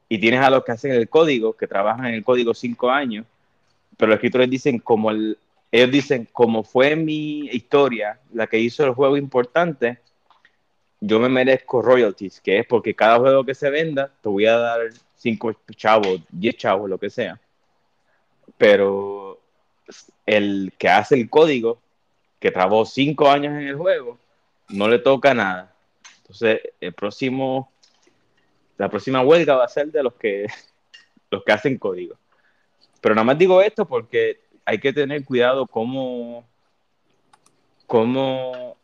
[0.10, 3.26] y tienes a los que hacen el código, que trabajan en el código cinco años,
[3.98, 5.38] pero los escritores dicen, como el,
[5.72, 10.00] ellos dicen, como fue mi historia la que hizo el juego importante,
[11.06, 14.58] yo me merezco royalties, que es porque cada juego que se venda, te voy a
[14.58, 14.80] dar
[15.18, 17.42] cinco chavos, diez chavos, lo que sea.
[18.58, 19.38] Pero
[20.26, 21.82] el que hace el código
[22.40, 24.18] que trabajó cinco años en el juego,
[24.70, 25.76] no le toca nada.
[26.20, 27.70] Entonces, el próximo,
[28.78, 30.48] la próxima huelga va a ser de los que,
[31.32, 32.16] los que hacen código.
[33.02, 36.48] Pero nada más digo esto porque hay que tener cuidado cómo,
[37.88, 38.78] cómo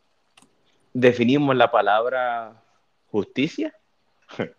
[0.92, 2.62] definimos la palabra
[3.10, 3.74] justicia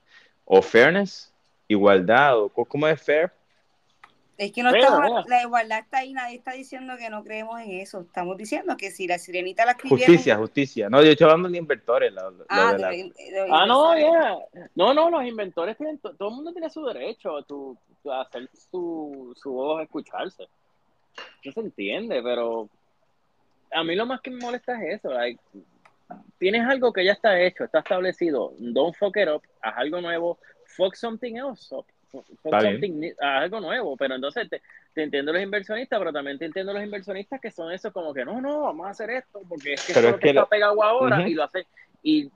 [0.46, 1.34] o fairness,
[1.67, 3.32] igualdad, o cómo es fair.
[4.38, 5.24] Es que no Pero, estamos, mira.
[5.28, 8.02] la igualdad está ahí, nadie está diciendo que no creemos en eso.
[8.02, 10.08] Estamos diciendo que si la sirenita la escribieron.
[10.08, 10.89] Justicia, justicia.
[10.89, 11.58] No, yo estoy hablando de
[12.12, 14.39] lo Ah, de la- de- de- Ah, no, yeah.
[14.74, 17.78] No, no, los inventores tienen, to- todo el mundo tiene su derecho a, tu-
[18.12, 20.48] a hacer su, su voz escucharse.
[21.44, 22.67] Eso se entiende, pero
[23.72, 25.12] a mí lo más que me molesta es eso.
[25.13, 25.39] like,
[26.38, 28.54] tienes algo que ya está hecho, está establecido.
[28.60, 30.39] Don't fuck it up, haz algo nuevo.
[30.78, 31.86] Fuck something else up.
[32.12, 32.26] Fuck
[32.62, 33.95] something haz algo nuevo.
[33.97, 34.62] Pero entonces te,
[34.93, 38.26] te entiendo los inversionistas, pero también te entiendo los inversionistas que son esos como que
[38.26, 40.84] no, no, vamos a hacer esto porque es que Pero es que está lo- pegado
[40.84, 41.65] ahora y lo hacen.
[42.04, 42.30] Y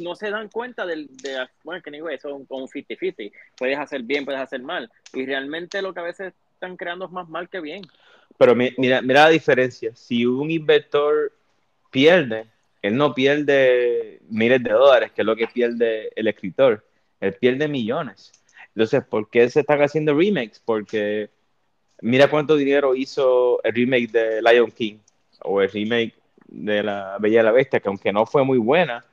[0.00, 3.32] no se dan cuenta del, de, bueno, que digo, eso es un, un 50-50.
[3.56, 4.90] Puedes hacer bien, puedes hacer mal.
[5.12, 7.82] Y realmente lo que a veces están creando es más mal que bien.
[8.38, 9.94] Pero mi- mira, mira la diferencia.
[9.94, 11.32] Si un inversor
[11.90, 12.46] pierde,
[12.82, 16.84] él no pierde miles de dólares, que es lo que pierde el escritor.
[17.20, 18.32] Él pierde millones.
[18.74, 20.60] Entonces, ¿por qué se están haciendo remakes?
[20.64, 21.30] Porque
[22.00, 24.96] mira cuánto dinero hizo el remake de Lion King
[25.42, 26.14] o el remake
[26.48, 29.04] de La Bella y la Bestia, que aunque no fue muy buena,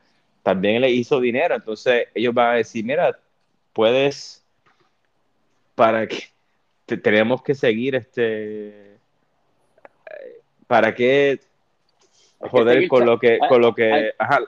[0.43, 1.55] también le hizo dinero.
[1.55, 3.17] Entonces, ellos van a decir, mira,
[3.73, 4.43] puedes,
[5.75, 6.23] para que
[6.85, 8.99] te- tenemos que seguir este
[10.67, 11.39] para qué
[12.39, 14.41] joder con lo que con lo que ajá,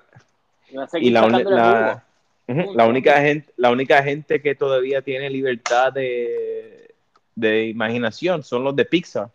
[0.93, 2.03] y la, la,
[2.47, 6.93] la única gente la única gente que todavía tiene libertad de,
[7.35, 9.29] de imaginación son los de Pixar.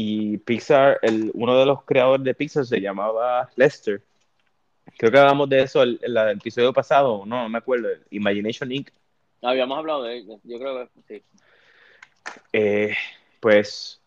[0.00, 4.00] Y Pixar el, uno de los creadores de Pixar se llamaba Lester.
[4.96, 7.88] Creo que hablamos de eso el, el episodio pasado no, no me acuerdo.
[8.10, 8.90] Imagination Inc.
[9.42, 10.38] Habíamos hablado de ello.
[10.44, 11.22] Yo creo que sí.
[12.52, 12.94] eh,
[13.40, 14.00] pues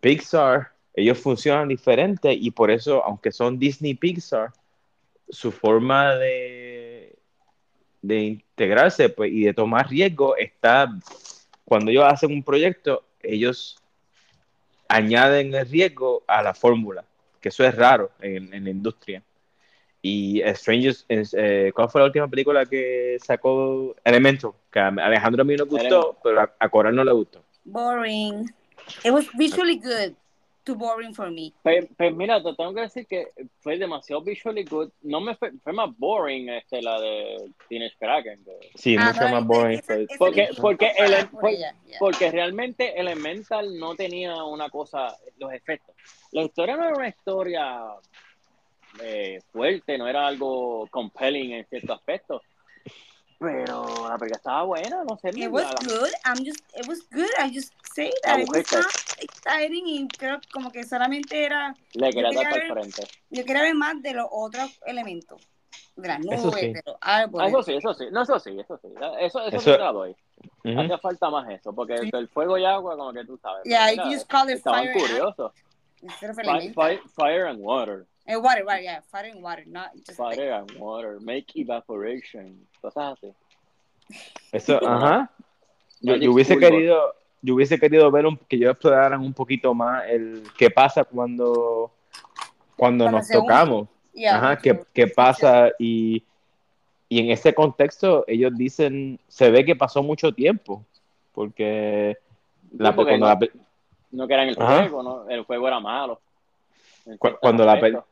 [0.00, 4.52] Pixar, ellos funcionan diferente y por eso, aunque son Disney Pixar,
[5.28, 7.14] su forma de,
[8.02, 10.88] de integrarse pues, y de tomar riesgo está,
[11.64, 13.76] cuando ellos hacen un proyecto, ellos
[14.88, 17.04] añaden el riesgo a la fórmula,
[17.40, 19.22] que eso es raro en, en la industria.
[20.00, 24.52] Y Strangers, eh, ¿cuál fue la última película que sacó Elemental?
[24.70, 27.42] Que a Alejandro a mí no gustó, pero a, a Coral no le gustó.
[27.64, 28.48] Boring.
[29.04, 30.14] It was visually good.
[30.68, 31.50] Too boring for me.
[31.62, 33.28] Pues, pues mira, te tengo que decir que
[33.60, 34.90] fue demasiado visually good.
[35.00, 38.44] No me fue, fue más boring este, la de Teenage Kraken.
[38.44, 39.80] que- Sí, Ah, mucho más boring.
[40.18, 41.96] Porque- porque gustó el- por por- ella, yeah.
[41.98, 45.94] Porque realmente Elemental no tenía una cosa, los efectos.
[46.32, 47.80] La historia no era una historia
[49.02, 52.42] eh, fuerte, no era algo compelling en ciertos aspectos.
[53.38, 55.28] Pero la película estaba buena, no sé.
[55.34, 56.10] It was la- good.
[56.24, 57.30] I'm just, it was good.
[57.38, 62.10] I just say La that it was exciting y creo como que solamente era, le
[62.12, 63.12] quería yo dar quería para el ver- frente.
[63.30, 65.40] yo quería ver más de los otros elementos,
[65.94, 66.72] de las Eso nubes, sí.
[66.72, 67.48] de los Ah, árboles.
[67.50, 68.04] eso sí, eso sí.
[68.10, 68.88] No, eso sí, eso sí.
[68.96, 70.16] Eso, eso, Eso- sí te la doy.
[70.64, 70.80] Ujú.
[70.80, 72.10] Hacía falta más eso, porque Sí.
[72.12, 73.62] el fuego y agua, como que tú sabes.
[73.64, 75.52] Yeah, you just call it estaban fire curiosos.
[76.02, 76.98] Instead of Fi- elemental.
[76.98, 78.06] fi- fire and water.
[78.28, 81.18] And water, right, yeah, fire and water, not just like, Fire and water.
[81.18, 82.66] Make evaporation.
[82.82, 83.34] Cosas así.
[84.52, 85.30] Eso, ajá.
[86.02, 90.04] Yo, yo hubiese querido, yo hubiese querido ver un, que ellos exploraran un poquito más
[90.08, 91.90] el qué pasa cuando,
[92.76, 93.88] cuando Cuando nos tocamos.
[94.12, 96.22] yeah, Ajá, qué, qué pasa y,
[97.08, 100.84] y en ese contexto ellos dicen, se ve que pasó mucho tiempo,
[101.32, 102.18] porque
[102.72, 103.48] la, Sí, porque cuando no, la
[104.10, 104.80] no querían el Ajá.
[104.82, 105.28] juego, ¿no?
[105.30, 106.20] El juego era malo.
[107.06, 108.04] En cuando la.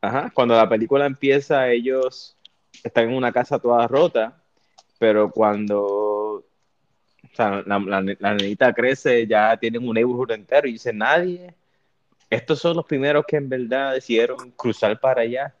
[0.00, 2.36] Ajá, cuando la película empieza, ellos
[2.82, 4.42] están en una casa toda rota,
[4.98, 6.44] pero cuando o
[7.34, 11.54] sea, la, la, la nenita crece, ya tienen un neighborhood entero y dice nadie.
[12.28, 15.54] Estos son los primeros que en verdad decidieron cruzar para allá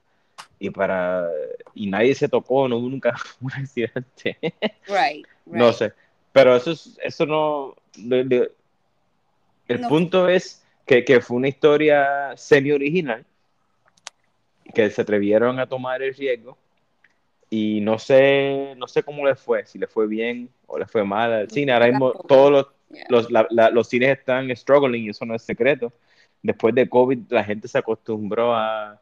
[0.58, 1.28] y para
[1.74, 4.38] y nadie se tocó, no hubo nunca un accidente.
[4.86, 5.26] Right, right.
[5.46, 5.92] No sé,
[6.32, 7.74] pero eso es, eso no.
[7.96, 8.52] de- de-
[9.68, 9.88] el No.
[9.88, 13.24] punto es que, que fue una historia semi original,
[14.74, 16.56] que se atrevieron a tomar el riesgo
[17.48, 21.04] y no sé, no sé cómo le fue, si le fue bien o le fue
[21.04, 21.72] mal al cine.
[21.72, 23.06] Ahora mismo todos los, Yeah.
[23.08, 25.92] los, la- la- los cines están struggling y eso no es secreto.
[26.42, 29.00] Después de COVID la gente se acostumbró a,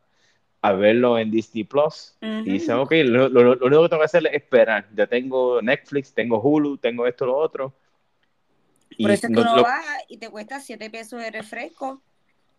[0.60, 2.42] a verlo en Disney Plus y Ujú.
[2.50, 4.86] dicen, ok, lo, lo- lo único que tengo que hacer es esperar.
[4.94, 7.72] Ya tengo Netflix, tengo Hulu, tengo esto, lo otro.
[8.90, 11.30] Y Por eso es que no- uno lo- va y te cuesta 7 pesos de
[11.30, 12.02] refresco,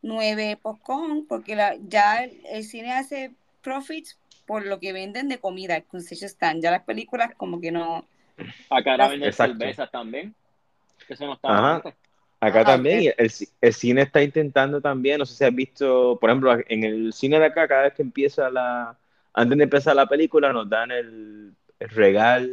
[0.02, 5.40] 9 popcorn, porque la, ya el, el cine hace profits por lo que venden de
[5.40, 6.64] comida, el concession stand.
[6.64, 8.06] Ya las películas como que no...
[8.70, 10.34] Acá ahora venden cervezas también.
[11.08, 11.38] Que eso no Ajá.
[11.38, 11.94] estaba antes.
[12.42, 13.04] Acá Ah, también, ok.
[13.04, 13.32] y el,
[13.62, 17.38] el cine está intentando también, no sé si has visto, por ejemplo, en el cine
[17.40, 18.98] de acá, cada vez que empieza la,
[19.34, 22.48] antes de empezar la película, nos dan el, el regal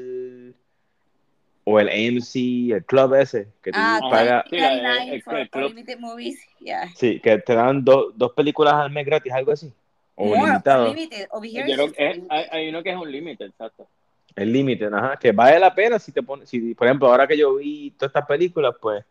[1.69, 5.37] o el AMC, el club ese, que tú Ah, pagas, sí, la- 99 el- for
[5.37, 5.65] el club.
[5.65, 6.41] unlimited movies.
[6.61, 6.89] Yeah.
[6.95, 9.73] sí, que te dan do- dos películas al mes gratis, algo así,
[10.15, 13.89] o More limitado, creo que es- hay, hay uno que es un límite, exacto.
[14.37, 17.37] el límite, ajá, que vale la pena si te pones, si, por ejemplo, ahora que
[17.37, 19.05] yo vi todas estas películas, pues,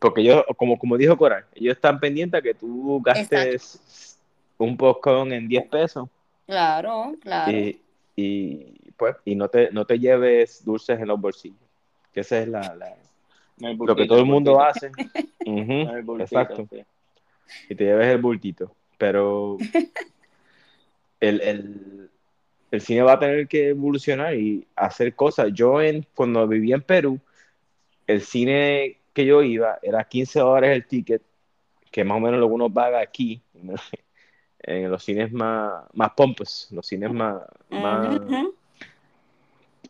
[0.00, 4.18] porque yo, como, como dijo Coral, ellos están pendientes a que tú gastes
[4.58, 6.08] un popcorn en 10 pesos
[6.46, 7.52] Claro, claro.
[7.52, 7.80] y,
[8.16, 11.58] y, pues y no te no te lleves dulces en los bolsillos
[12.12, 12.96] que esa es la, la-
[13.58, 14.90] No hay lo que todo el mundo hace
[15.46, 16.84] No bultito, exacto sí.
[17.68, 19.58] y te lleves el bultito pero
[21.20, 22.10] el, el,
[22.70, 26.82] el cine va a tener que evolucionar y hacer cosas yo en cuando vivía en
[26.82, 27.18] Perú
[28.06, 31.22] el cine que yo iba era 15 dólares el ticket
[31.90, 33.42] que más o menos lo que uno paga aquí
[34.64, 37.42] en los cines más más pompos los cines más.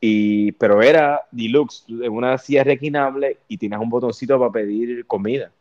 [0.03, 5.53] Y pero era deluxe, en una silla reclinable y tenías un botoncito para pedir comida.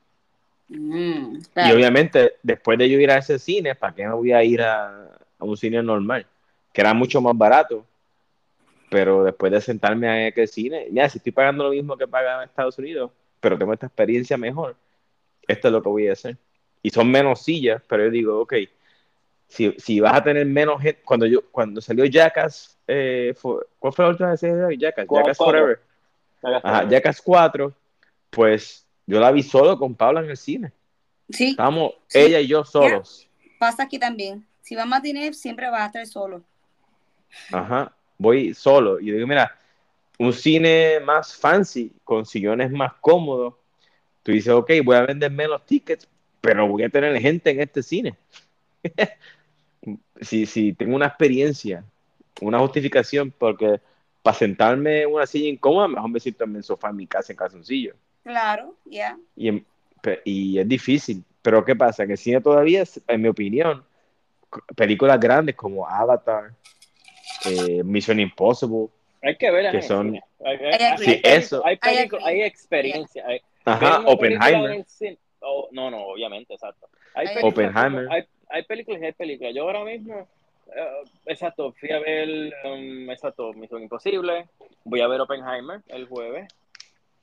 [0.70, 4.44] Mm, Y obviamente, después de yo ir a ese cine, ¿para qué me voy a
[4.44, 5.06] ir a,
[5.40, 6.28] a un cine normal?
[6.74, 7.88] Que era mucho más barato.
[8.90, 12.44] Pero después de sentarme a aquel cine, ya, si estoy pagando lo mismo que pagaba
[12.44, 14.76] en Estados Unidos, pero tengo esta experiencia mejor,
[15.48, 16.38] esto es lo que voy a hacer.
[16.84, 18.54] Y son menos sillas, pero yo digo, ok,
[19.48, 23.94] si, si vas a tener menos gente, cuando yo cuando salió Jackass, eh, fue- ¿cuál
[23.94, 25.06] fue la última vez que salió Jackass?
[25.08, 25.26] Cuatro.
[25.28, 25.80] Jackass Forever.
[26.64, 27.74] Ajá, Jackass 4,
[28.30, 30.72] pues yo la vi solo con Paula en el cine.
[31.30, 32.20] Sí, Estábamos Sí.
[32.20, 33.28] ella y yo solos.
[33.60, 34.46] pasa aquí también.
[34.62, 36.44] Si vas más dinero, siempre vas a estar solo.
[37.52, 39.00] Ajá, voy solo.
[39.00, 39.58] Y digo, mira,
[40.20, 43.54] un cine más fancy, con sillones más cómodos.
[44.24, 46.08] Tú dices, ok, voy a vender menos tickets,
[46.42, 48.16] pero voy a tener gente en este cine.
[50.22, 51.84] si, si tengo una experiencia,
[52.40, 53.80] una justificación, porque
[54.22, 57.34] para sentarme en una silla incómoda, mejor me siento en el sofá en mi casa
[57.34, 57.96] en calzoncillo.
[58.24, 59.18] Claro, ya.
[59.36, 59.66] Y, en-
[60.02, 61.24] pe- y es difícil.
[61.42, 62.06] Pero ¿qué pasa?
[62.06, 63.84] Que el cine todavía, en mi opinión,
[64.76, 66.52] películas grandes como Avatar,
[67.46, 68.88] eh, Mission Impossible,
[69.24, 70.20] Hay que ver que son-.
[70.44, 71.64] Hay, Sí, eso.
[71.66, 73.24] Hay, experiencia.
[73.66, 74.84] Ajá, Oppenheimer,
[75.42, 76.90] oh, no, no, obviamente, exacto.
[77.14, 78.08] Hay películas, Oppenheimer.
[78.50, 79.54] hay películas y hay películas.
[79.56, 80.28] Yo ahora mismo,
[80.76, 84.48] eh, exacto, fui a ver, um, exacto, Misión Imposible.
[84.84, 86.48] Voy a ver Oppenheimer el jueves.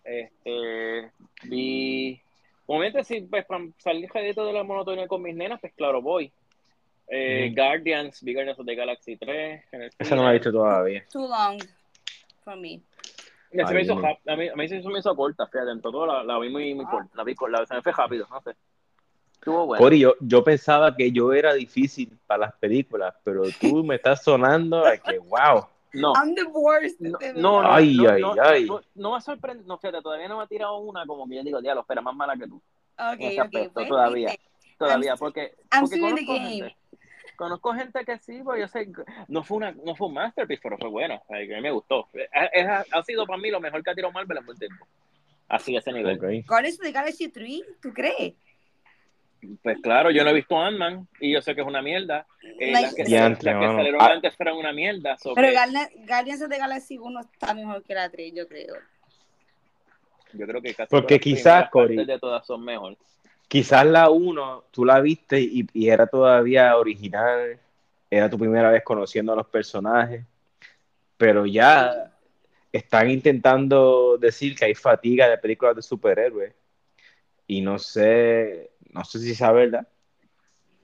[0.05, 1.11] Este,
[1.45, 2.21] vi,
[2.67, 6.33] obviamente, si pues, para salir jadito de la monotonía con mis nenas, pues claro, voy.
[7.09, 7.57] Eh, Ujú.
[7.57, 9.65] Guardians, vi Guardians of the Galaxy 3.
[9.73, 11.05] En el esa no la he visto todavía.
[11.11, 11.59] Too long
[12.45, 12.81] for me.
[13.53, 16.23] Ay, me hizo a, mí, a mí se me hizo corta, fíjate, en todo la,
[16.23, 18.55] la vi muy, muy corta, la vi corta, se me fue rápido, no sé.
[19.41, 19.83] Estuvo bueno.
[19.83, 24.23] Cory, yo, yo pensaba que yo era difícil para las películas, pero tú me estás
[24.23, 25.67] sonando a que, wow.
[25.95, 27.01] No, I'm the worst.
[27.01, 27.73] no, de no, no.
[27.73, 28.67] Ay, no, ay, no, ay.
[28.67, 31.43] no, no me sorprende, no, fíjate, todavía no me ha tirado una como que yo
[31.43, 33.47] digo, diablo, espera, más mala que tú, Ok, en ese ok.
[33.47, 34.45] aspecto, pues, todavía, viste.
[34.77, 36.49] todavía, I'm- porque, I'm porque conozco game.
[36.51, 36.77] gente,
[37.37, 40.61] conozco gente que sí, pues yo sé, que no fue una, no fue un masterpiece,
[40.63, 43.83] pero fue bueno, a mí me gustó, ha, ha- ha sido para mí lo mejor
[43.83, 44.87] que ha tirado Marvel en buen tiempo,
[45.49, 46.17] así, a ese nivel.
[46.19, 46.47] Ok.
[46.47, 48.35] Guardians of the Galaxy 3, ¿tú crees?
[49.63, 52.27] Pues claro, yo no he visto Ant-Man y yo sé que es una mierda.
[52.59, 54.11] Eh, las que, las salieron Ah.
[54.13, 55.17] antes fueron una mierda.
[55.17, 58.75] so Pero que Guardians of the Galaxy 1 está mejor que la 3, yo creo.
[60.33, 62.97] yo creo que casi Porque quizás, Cory, de todas son mejor.
[63.47, 67.59] Quizás la 1 tú la viste y, y era todavía original,
[68.11, 70.25] era tu primera vez conociendo a los personajes,
[71.17, 72.13] pero ya
[72.73, 76.53] están intentando decir que hay fatiga de películas de superhéroes
[77.47, 79.87] y no sé, no sé si sea verdad,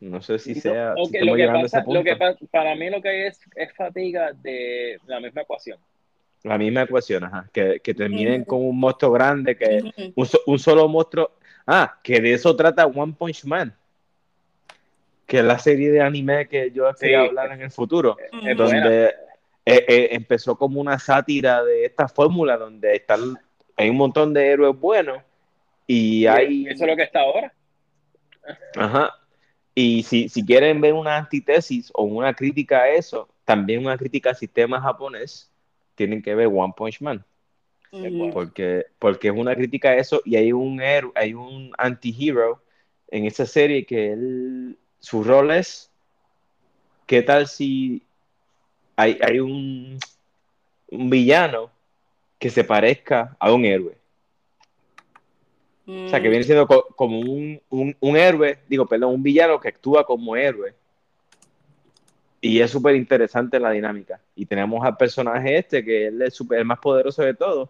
[0.01, 1.99] no sé si sea, si Ok, lo estamos que llegando a pasa, ese punto.
[2.01, 5.79] lo que pa- para mí lo que es es fatiga de la misma ecuación.
[6.43, 9.83] La misma ecuación, ajá, que, que terminen con un monstruo grande, que
[10.15, 11.31] un, so- un solo monstruo.
[11.67, 13.75] Ah, que de eso trata One Punch Man,
[15.27, 17.29] que es la serie de anime que yo quería Sí.
[17.29, 18.55] hablar en el futuro, buena.
[18.55, 19.05] donde
[19.65, 23.39] eh, eh, empezó como una sátira de esta fórmula, donde están,
[23.79, 25.23] hay un montón de héroes buenos
[25.87, 26.67] y hay...
[26.69, 27.55] Eso es lo que está ahora.
[28.77, 29.15] Ajá.
[29.75, 34.31] Y si, si quieren ver una antitesis o una crítica a eso, también una crítica
[34.31, 35.51] al sistema japonés,
[35.95, 37.25] tienen que ver One Punch Man.
[38.33, 42.61] Porque, porque es una crítica a eso y hay un héroe, hay un anti-hero
[43.09, 45.93] en esa serie que él, su rol es,
[47.07, 48.03] ¿qué tal si
[48.97, 49.99] hay, hay un,
[50.89, 51.71] un villano
[52.41, 53.97] que se parezca a un héroe?
[55.87, 59.61] O sea, que viene siendo co- como un, un, un héroe, digo, perdón, un villano
[59.61, 60.73] que actúa como héroe.
[62.41, 64.21] Y es súper interesante la dinámica.
[64.35, 67.69] Y tenemos al personaje este, que él es súper- el más poderoso de todos,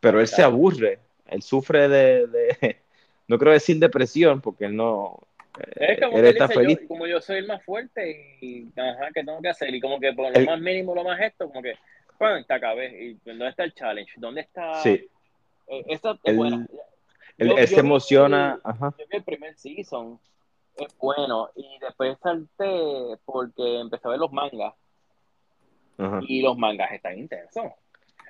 [0.00, 0.52] pero él se Claro.
[0.52, 0.98] aburre.
[1.28, 2.76] Él sufre de, de-
[3.28, 5.18] no creo decir depresión, porque él no,
[5.76, 6.78] Es como él que está dice, feliz.
[6.82, 9.74] yo, como yo soy el más fuerte y, ajá, ¿qué tengo que hacer?
[9.74, 11.74] Y como que por lo El- más mínimo, lo más esto, como que,
[12.18, 13.02] bueno, te acabé.
[13.04, 14.12] ¿Y dónde está el challenge?
[14.16, 14.74] ¿Dónde está...?
[14.82, 15.06] Sí,
[15.68, 16.66] Eh, Esa es Él- buena.
[17.38, 18.60] Él, Yo- él yo se vi- emociona.
[18.64, 18.94] Ajá.
[18.98, 20.18] Yo vi el primer season,
[20.76, 24.74] es bueno, y después salté porque empecé a ver los mangas,
[25.98, 26.20] ajá.
[26.26, 27.64] y los mangas están intensos.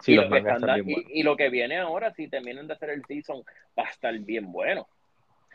[0.02, 2.66] Sí, y, los lo están da- están bien y- lo que viene ahora, si terminan
[2.66, 3.42] de hacer el season,
[3.78, 4.86] va a estar bien bueno.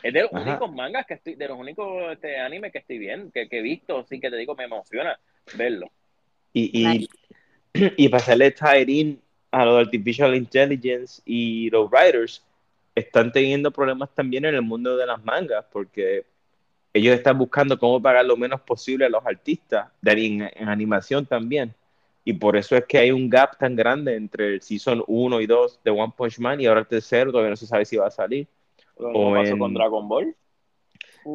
[0.01, 0.41] Es de los Ajá.
[0.49, 3.61] únicos mangas que estoy, de los únicos este, animes que estoy viendo, que, que he
[3.61, 5.19] visto, sí que te digo, me emociona
[5.55, 5.91] verlo.
[6.53, 7.07] Y, y,
[7.97, 9.21] y para hacerle tie-in
[9.51, 12.43] a lo de Artificial Intelligence y los writers,
[12.95, 16.25] están teniendo problemas también en el mundo de las mangas, porque
[16.93, 21.25] ellos están buscando cómo pagar lo menos posible a los artistas, de, en, en animación
[21.25, 21.73] también.
[22.23, 25.47] Y por eso es que hay un gap tan grande entre el Season 1 y
[25.47, 28.07] 2 de One Punch Man y ahora el tercero, todavía no se sabe si va
[28.07, 28.47] a salir.
[28.95, 30.35] Como O pasó en- con Dragon Ball.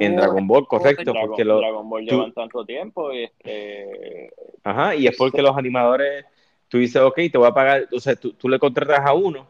[0.00, 4.30] En Dragon Ball, correcto, Dragon, porque lo, Dragon Ball tú- llevan tanto tiempo y este,
[4.62, 6.24] Ajá, y es porque los animadores,
[6.68, 9.46] tú dices, ok, te voy a pagar, o sea, tú, tú le contratas a uno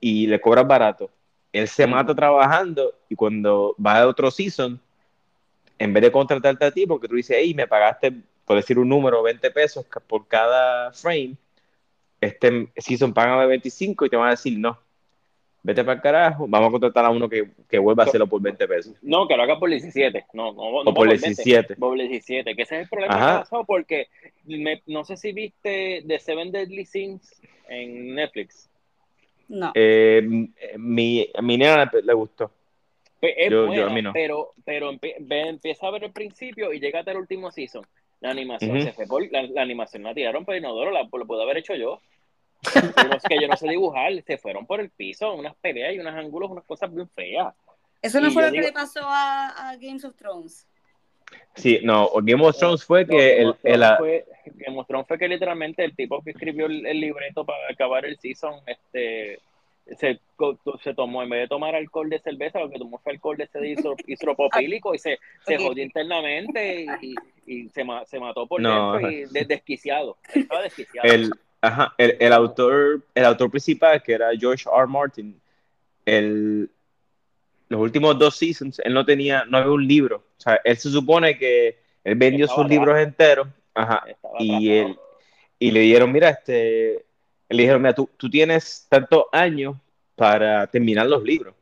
[0.00, 1.10] y le cobras barato.
[1.52, 4.80] Él se mata trabajando y cuando va a otro season,
[5.78, 8.12] en vez de contratarte a ti, porque tú dices, hey, me pagaste,
[8.44, 11.36] por decir un número, 20 pesos por cada frame,
[12.20, 14.78] este season paga 25 y te van a decir, no,
[15.62, 18.40] vete para el carajo, vamos a contratar a uno que, que vuelva a hacerlo por
[18.40, 18.94] 20 pesos.
[19.02, 21.76] no, que lo haga por 17, no, no, no O por 20, 17.
[21.76, 23.32] por 17, que ese es el problema Ajá.
[23.38, 24.08] que pasó porque
[24.44, 28.69] me- no sé si viste The Seven Deadly Sins en Netflix.
[29.50, 29.72] No.
[29.74, 30.22] Eh,
[30.78, 32.52] mi, a mi nena le, le gustó.
[33.20, 34.12] Pues es Yo- yo, buena, a mí no.
[34.12, 37.84] pero, pero empe- ve- empieza a ver el principio y llega hasta el último season.
[38.20, 41.42] La animación se fue por, la, la animación la tiraron por inodoro, la, lo puedo
[41.42, 42.00] haber hecho yo.
[42.74, 45.94] Yo no sé que yo no sé dibujar, se fueron por el piso, unas peleas
[45.94, 47.54] y unos ángulos, unas cosas bien feas.
[48.02, 50.66] Eso no y fue lo que le pasó a, a Games of Thrones.
[51.54, 54.24] Sí, no, Game of Thrones fue que Game el, of Thrones el- fue,
[54.66, 58.04] Game of Thrones fue que literalmente el tipo que escribió el, el libreto para acabar
[58.06, 59.38] el season, este
[59.98, 63.12] se, co- se tomó, en vez de tomar alcohol de cerveza, lo que tomó fue
[63.12, 63.74] alcohol de ese
[64.06, 67.14] isopropílico y se, se jodió internamente y,
[67.46, 68.92] y se, ma- se mató por No.
[68.92, 70.16] dentro y de- desquiciado.
[70.32, 71.08] Estaba desquiciado.
[71.12, 74.78] el, ajá, el, el autor, el autor principal, que era George R.
[74.78, 74.86] R.
[74.86, 75.40] Martin,
[76.06, 76.70] el,
[77.70, 80.24] los últimos dos seasons, él no tenía, no había un libro.
[80.36, 84.70] O sea, él se supone que él vendió Estaba sus libros enteros, ajá, Estaba y
[84.70, 84.98] él,
[85.58, 87.06] y le dieron, mira, este,
[87.48, 89.76] le dijeron, mira, tú, tú tienes tantos años
[90.16, 91.54] para terminar los libros.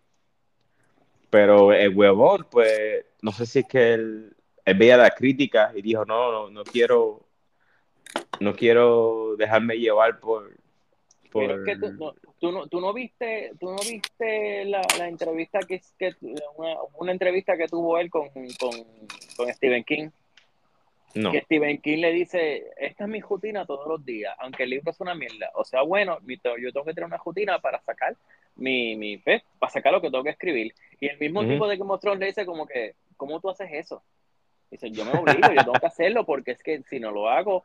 [1.29, 4.35] Pero el huevón, pues, no sé si es que él,
[4.65, 7.27] él veía la crítica y dijo, no, no, no quiero,
[8.41, 10.57] no quiero dejarme llevar por...
[11.31, 11.47] por...
[11.47, 15.09] Pero es que tú no, tú no, tú no viste, tú no viste la, la
[15.09, 16.15] entrevista que, que
[16.57, 18.71] una, una entrevista que tuvo él con, con,
[19.37, 20.11] con Stephen King.
[21.15, 21.33] No.
[21.33, 24.91] que Stephen King le dice, esta es mi rutina todos los días, aunque el libro
[24.91, 25.51] es una mierda.
[25.55, 28.15] O sea, bueno, yo tengo que tener una rutina para sacar
[28.57, 30.75] mi, mi pues, para sacar lo que tengo que escribir.
[31.01, 34.03] Y el mismo tipo de of Thrones le dice como que, ¿cómo tú haces eso?
[34.71, 37.65] Dice, yo me obligo, yo tengo que hacerlo porque es que si no lo hago,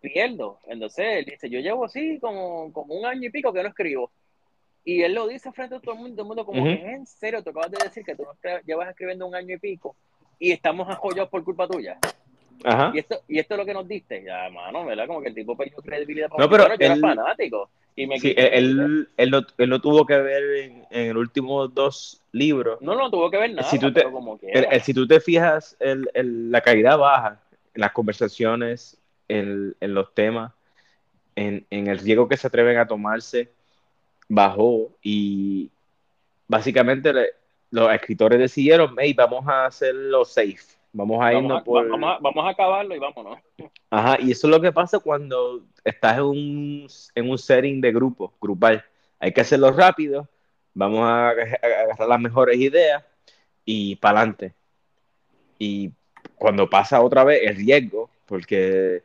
[0.00, 0.58] pierdo.
[0.66, 4.10] Entonces él dice, yo llevo así como, como un año y pico que no escribo.
[4.84, 6.84] Y él lo dice frente a todo el mundo, todo el mundo como que es
[6.84, 8.30] en serio, te acabas de decir que tú no
[8.64, 9.96] llevas escribiendo un año y pico
[10.38, 11.98] y estamos ajollados por culpa tuya.
[12.64, 12.92] Ajá.
[12.94, 15.06] Y esto, y esto es lo que nos diste, ya, mano, ¿verdad?
[15.06, 16.28] Como que el tipo perdió credibilidad.
[16.38, 17.68] No, pero Bueno, yo era él- fanático.
[17.98, 21.66] Y me Sí, él, él, no, él no tuvo que ver en, en el último
[21.66, 22.80] dos libros.
[22.82, 24.38] No, no tuvo que ver nada, Si tú te- pero como.
[24.42, 27.40] El- el- si tú te fijas, el, el- la calidad baja
[27.74, 30.52] en las conversaciones, en, en los temas,
[31.34, 33.50] en, en el riesgo que se atreven a tomarse,
[34.28, 35.70] bajó y
[36.48, 37.30] básicamente le-
[37.70, 40.58] los escritores decidieron, hey, vamos a hacerlo safe,
[40.92, 41.88] vamos a vamos, irnos a, por...
[41.88, 43.38] vamos, a, vamos a acabarlo y vámonos.
[43.90, 47.92] Ajá, y eso es lo que pasa cuando estás en un, en un setting de
[47.92, 48.84] grupo, grupal.
[49.18, 50.28] Hay que hacerlo rápido,
[50.74, 53.04] vamos a agarrar las mejores ideas
[53.64, 54.54] y para adelante.
[55.58, 55.90] Y
[56.36, 59.02] cuando pasa otra vez el riesgo, porque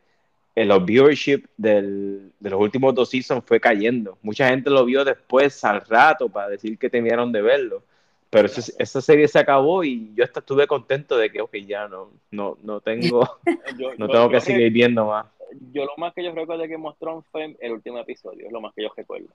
[0.54, 4.18] el los viewership del- de los últimos dos seasons fue cayendo.
[4.22, 7.82] Mucha gente lo vio después al rato para decir que terminaron de verlo.
[8.28, 11.88] Pero ese- esa serie se acabó y yo hasta estuve contento de que, ok, ya
[11.88, 13.20] no, no, no tengo,
[13.78, 15.26] Yo, no yo- tengo yo que re- seguir viendo más.
[15.72, 18.72] Yo lo más que yo recuerdo of Thrones fue el último episodio, es lo más
[18.74, 19.28] que yo recuerdo.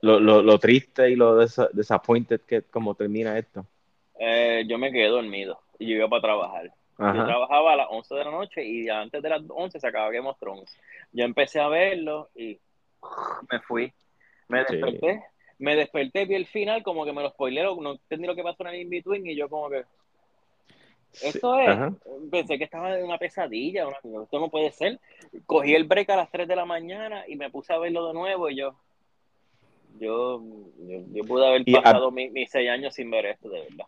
[0.00, 3.64] lo, lo, lo triste y lo desa- disappointed que como termina esto.
[4.18, 6.72] Eh, yo me quedé dormido y yo iba para trabajar.
[6.98, 10.12] Yo trabajaba a las 11 de la noche y antes de las 11 se acababa
[10.12, 10.78] Game of Thrones.
[11.12, 12.58] Yo empecé a verlo y
[13.50, 13.92] me fui.
[14.48, 14.76] Me Sí.
[14.76, 15.24] desperté,
[15.58, 18.62] me desperté, vi el final, como que me lo spoilearon, no entendí lo que pasó
[18.62, 19.84] en el in-between y yo como que,
[21.12, 21.92] Sí, esto es, ajá.
[22.30, 25.00] pensé que estaba en una pesadilla, una- esto no puede ser.
[25.46, 28.14] Cogí el break a las 3 de la mañana y me puse a verlo de
[28.14, 28.74] nuevo y yo,
[29.98, 30.42] yo,
[30.78, 33.86] yo, yo pude haber a- pasado mis, mis seis años sin ver esto, de verdad.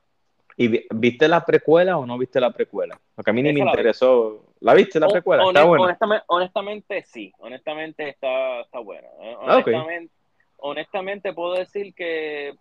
[0.59, 2.99] ¿Y vi- viste la precuela o no viste la precuela?
[3.15, 3.75] Porque a mí ni me Esa la vi.
[3.79, 4.45] interesó.
[4.61, 5.43] ¿La viste la precuela?
[5.45, 5.85] honest- Está buena.
[5.85, 7.33] honestamente, honestamente, sí.
[7.39, 9.07] Honestamente está, está buena.
[9.21, 9.57] Eh, Ah.
[9.57, 10.15] Honestamente,
[10.59, 12.55] honestamente puedo decir que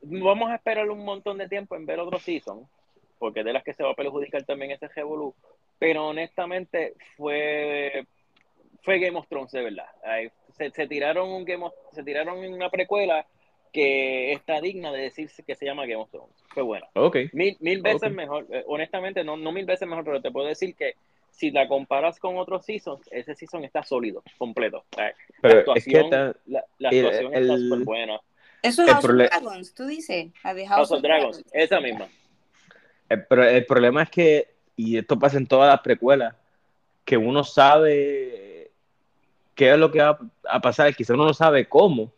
[0.00, 2.68] vamos a esperar un montón de tiempo en ver otro season,
[3.18, 5.34] porque de las que se va a perjudicar también ese Revolu.
[5.78, 8.06] Pero honestamente fue
[8.82, 9.86] fue Game of Thrones de verdad.
[10.52, 13.26] Se, se tiraron un Game of- se tiraron una precuela
[13.74, 16.32] que está digna de decirse que se llama Game of Thrones.
[16.48, 16.86] Fue buena.
[16.94, 17.16] Ok.
[17.32, 20.76] Mil, mil veces mejor, eh, honestamente, no, no mil veces mejor, pero te puedo decir
[20.76, 20.94] que
[21.30, 24.84] si la comparas con otros seasons, ese season está sólido, completo.
[24.96, 25.12] La,
[25.42, 28.20] Pero es que actuación, ta- la, la el- actuación el- está súper buena.
[28.62, 30.32] Eso es House of Dragons, tú dices.
[30.54, 32.08] De House of Dragons, esa misma.
[33.08, 36.36] el, pero el problema es que, y esto pasa en todas las precuelas,
[37.04, 38.70] que uno sabe
[39.56, 40.18] qué es lo que va
[40.48, 40.94] a pasar.
[40.94, 42.12] Quizá uno no sabe cómo,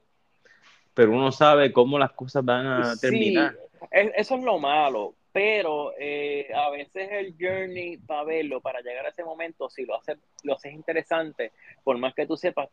[0.96, 3.52] pero uno sabe cómo las cosas van a terminar.
[3.52, 8.80] Sí, es- eso es lo malo, pero eh, a veces el journey para verlo, para
[8.80, 11.52] llegar a ese momento, si lo haces lo haces interesante,
[11.84, 12.70] por más que tú sepas,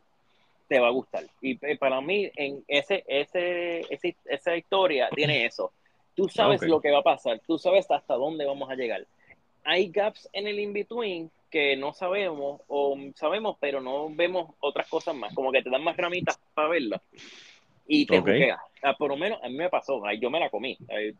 [0.66, 1.24] te va a gustar.
[1.42, 5.70] Y para mí, en ese, ese, ese- esa historia tiene eso.
[6.14, 9.04] Tú sabes lo que va a pasar, tú sabes hasta dónde vamos a llegar.
[9.64, 15.14] Hay gaps en el in-between que no sabemos, o sabemos, pero no vemos otras cosas
[15.14, 17.02] más, como que te dan más ramitas para verla.
[17.86, 18.26] Y te Ok.
[18.28, 18.58] juquea.
[18.82, 20.76] Ah, por lo menos a mí me pasó, yo me la comí.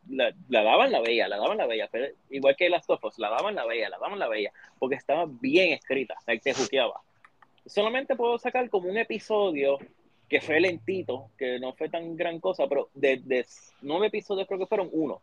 [0.08, 3.30] La, la daban la bella, la daban la bella, pero igual que las tofos, la
[3.30, 7.00] daban la bella, la daban la bella, porque estaba bien escrita, like, te juqueaba.
[7.66, 9.78] Solamente puedo sacar como un episodio
[10.28, 13.46] que fue lentito, que no fue tan gran cosa, pero de, de
[13.82, 15.20] nueve episodios creo que fueron uno.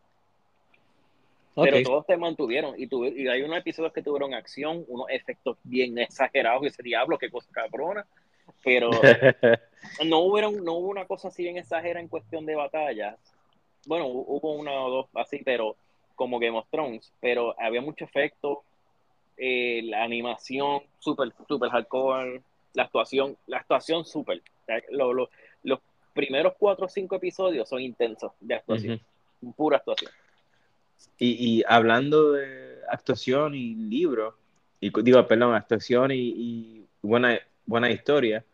[1.54, 5.58] Pero todos te mantuvieron y, tuve- y hay unos episodios que tuvieron acción, unos efectos
[5.64, 8.06] bien exagerados, ese diablo, qué cosa cabrona.
[8.64, 8.90] Pero
[10.04, 13.16] no hubieron, no hubo una cosa así bien exagera en cuestión de batallas.
[13.86, 15.76] Bueno, hu- hubo una o dos así, pero
[16.14, 18.62] como Game of Thrones, pero había mucho efecto,
[19.36, 22.42] eh, la animación súper, súper hardcore,
[22.74, 24.38] la actuación, la actuación súper.
[24.38, 25.30] O sea, lo- lo-
[25.64, 25.80] los
[26.12, 29.00] primeros cuatro o cinco episodios son intensos de actuación,
[29.56, 30.10] pura actuación.
[31.18, 34.36] Y, y hablando de actuación y libro,
[34.80, 38.44] y digo, perdón, actuación y, y buena, buena historia,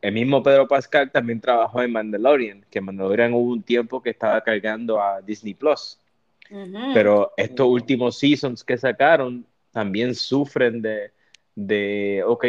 [0.00, 4.40] el mismo Pedro Pascal también trabajó en Mandalorian, que Mandalorian hubo un tiempo que estaba
[4.42, 5.98] cargando a Disney Plus,
[6.94, 11.10] pero estos últimos seasons que sacaron también sufren de,
[11.54, 12.44] de ok,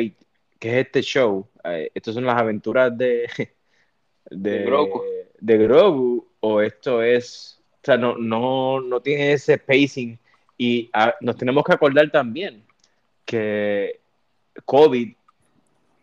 [0.59, 1.45] ¿qué es este show?
[1.65, 3.27] Eh, ¿Estos son las aventuras de,
[4.29, 5.03] de, De Grogu.
[5.39, 10.17] de Grogu o esto es, o sea, no, no, no tiene ese pacing
[10.57, 12.63] y ah, nos tenemos que acordar también
[13.25, 13.99] que
[14.65, 15.13] COVID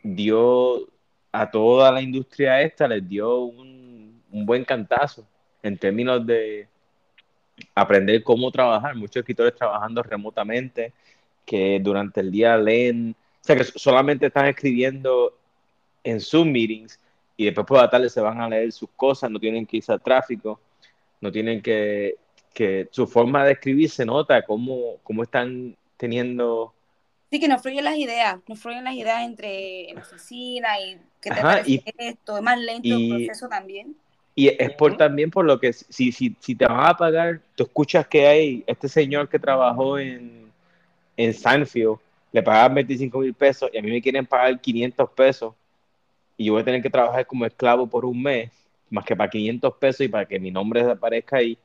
[0.03, 0.89] dio
[1.41, 5.27] a toda la industria esta, les dio un, un buen cantazo
[5.63, 6.69] en términos de
[7.75, 8.95] aprender cómo trabajar.
[8.95, 10.93] Muchos escritores trabajando remotamente,
[11.45, 15.37] que durante el día leen, o sea, que solamente están escribiendo
[16.05, 17.01] en Zoom meetings
[17.37, 19.93] y después por la tarde se van a leer sus cosas, no tienen que irse
[19.93, 20.61] al tráfico,
[21.21, 22.17] no tienen que,
[22.55, 26.73] que su forma de escribir se nota cómo, cómo están teniendo
[27.31, 30.97] Sí, que nos fluyen las ideas, nos fluyen las ideas entre en la oficina y
[31.21, 33.97] qué te Ajá, parece y- esto, es más lento y- el proceso también.
[34.39, 37.65] Y es por también por lo que si, si, si te van a pagar, tú
[37.65, 40.53] escuchas que hay este señor que trabajó en,
[41.17, 41.97] en Seinfeld,
[42.33, 45.55] le pagaban 25 mil pesos y a mí me quieren pagar 500 pesos
[46.37, 48.51] y yo voy a tener que trabajar como esclavo por un mes,
[48.91, 51.59] más que para 500 pesos y para que mi nombre aparezca ahí,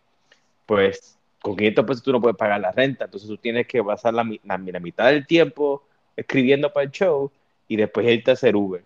[0.65, 4.13] pues con 500 pesos tú no puedes pagar la renta, entonces tú tienes que pasar
[4.13, 5.83] la, la, la mitad del tiempo
[6.15, 7.31] escribiendo para el show
[7.67, 8.83] y después irte a hacer Uber,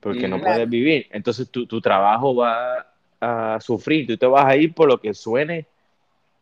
[0.00, 0.40] porque no Mm.
[0.40, 0.70] puedes Claro.
[0.70, 1.06] vivir.
[1.10, 2.86] Entonces tu, tu trabajo va
[3.20, 5.66] a sufrir, tú te vas a ir por lo que suene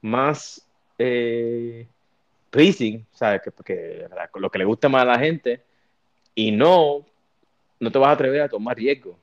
[0.02, 0.62] más
[0.98, 1.86] eh,
[2.50, 3.42] pleasing, ¿sabes?
[3.42, 5.62] Que, que la- lo que le gusta más a la gente
[6.34, 7.04] y no,
[7.80, 9.18] no te vas a atrever a tomar riesgo.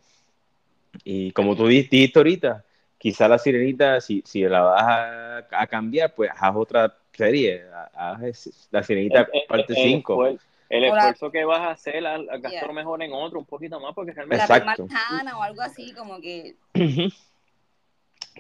[1.04, 2.66] Y como tú di- dijiste ahorita,
[3.04, 8.50] quizá la sirenita, si, si la vas a, a cambiar, pues haz otra serie, haz
[8.72, 10.16] la sirenita parte eh, 5.
[10.16, 10.38] fue-
[10.70, 12.72] el la- esfuerzo que vas a hacer al, al gastar Yeah.
[12.72, 14.88] mejor en otro un poquito más porque La realmente Exacto.
[14.88, 16.56] Manhattan o algo así, como que.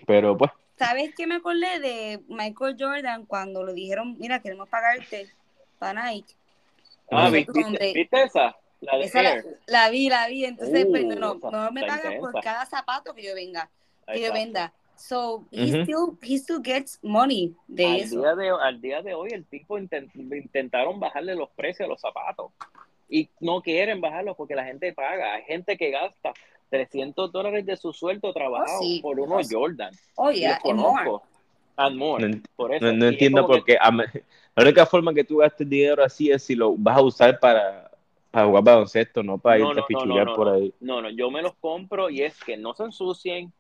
[0.08, 5.28] Pero pues, ¿Sabes qué me acordé de Michael Jordan cuando le dijeron, mira, queremos pagarte
[5.78, 6.34] para Nike?
[7.12, 7.94] ah, ¿viste, nombre.
[7.94, 8.56] ¿viste esa?
[8.80, 9.46] La de Esa la, Air.
[9.68, 10.46] la vi, la vi.
[10.46, 13.70] Entonces, pues, no, Uh, no, esa mejor me pagan por cada zapato que yo venga,
[14.08, 14.34] que Exacto.
[14.34, 14.74] venda.
[14.96, 15.82] So, he, Ujú.
[15.84, 18.20] still, he still gets money de al eso.
[18.22, 22.00] día de, al día de hoy el tipo intent- intentaron bajarle los precios a los
[22.00, 22.52] zapatos
[23.10, 25.34] y no quieren bajarlos porque la gente paga.
[25.36, 26.34] Hay gente que gasta
[26.70, 29.00] 300 dólares de su sueldo trabajado Oh, sí.
[29.02, 29.94] por unos Jordan.
[30.16, 30.76] Oh, Y yeah, more.
[30.76, 31.24] conozco.
[31.76, 32.28] And more.
[32.30, 32.86] no, Por eso.
[32.86, 33.78] no- no Y entiendo por qué.
[33.92, 34.06] me-
[34.56, 37.90] La única forma que tú gastes dinero así es si lo vas a usar para,
[38.30, 40.54] para jugar baloncesto, no para No, irte no, a no, por no.
[40.54, 40.74] ahí.
[40.80, 43.52] No, no, yo me los compro y es que no se ensucien,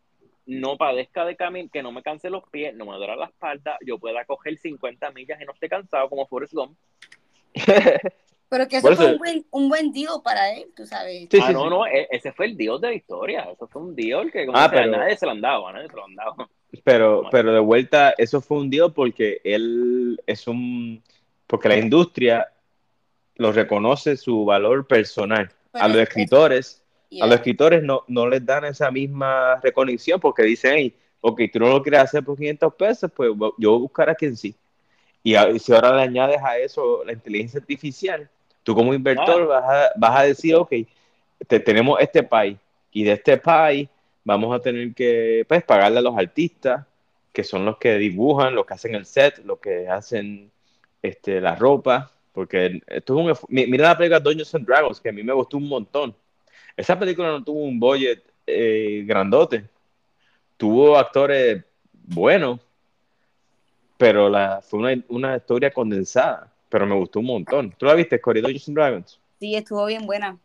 [0.45, 3.77] no padezca de camino, que no me canse los pies, no me duela la espalda,
[3.85, 6.77] yo pueda coger 50 millas y no esté cansado como Forrest Gump.
[8.49, 11.27] Pero que eso fue un buen, un buen deal para él, tú sabes.
[11.31, 11.69] Sí, ah, sí, no, sí.
[11.69, 14.57] no, e- ese fue el deal de la historia, eso fue un deal que como
[14.57, 16.35] Ah, sea, pero- nadie se lo han dado, a nadie se lo han dado.
[16.83, 21.01] Pero, pero de vuelta, eso fue un deal porque él es un.
[21.47, 22.51] Porque la industria
[23.35, 25.49] lo reconoce su valor personal.
[25.71, 26.82] Pero A los es- escritores,
[27.13, 27.25] Yeah.
[27.25, 31.59] a los escritores no, no les dan esa misma reconexión porque dicen, hey, ok, tú
[31.59, 34.55] no lo quieres hacer por 500 pesos, pues yo voy a buscar a quien sí.
[35.23, 38.29] Y, a- si ahora le añades a eso la inteligencia artificial,
[38.63, 40.71] tú como inversor vas, a, vas a decir, ok,
[41.47, 42.57] te- tenemos este país
[42.91, 43.89] y de este país
[44.23, 46.85] vamos a tener que pues, pagarle a los artistas,
[47.31, 50.51] que son los que dibujan, los que hacen el set, los que hacen
[51.01, 53.49] este, la ropa, porque esto es un...
[53.49, 56.15] Mira la película Dungeons and Dragons, que a mí me gustó un montón.
[56.75, 59.69] Esa película no tuvo un budget eh, grandote,
[60.57, 61.63] tuvo actores
[61.93, 62.59] buenos,
[63.97, 67.73] pero la, fue una, una historia condensada, pero me gustó un montón.
[67.77, 69.19] ¿Tú la viste, Cory Dungeons and Dragons?
[69.39, 70.37] Sí, estuvo bien buena.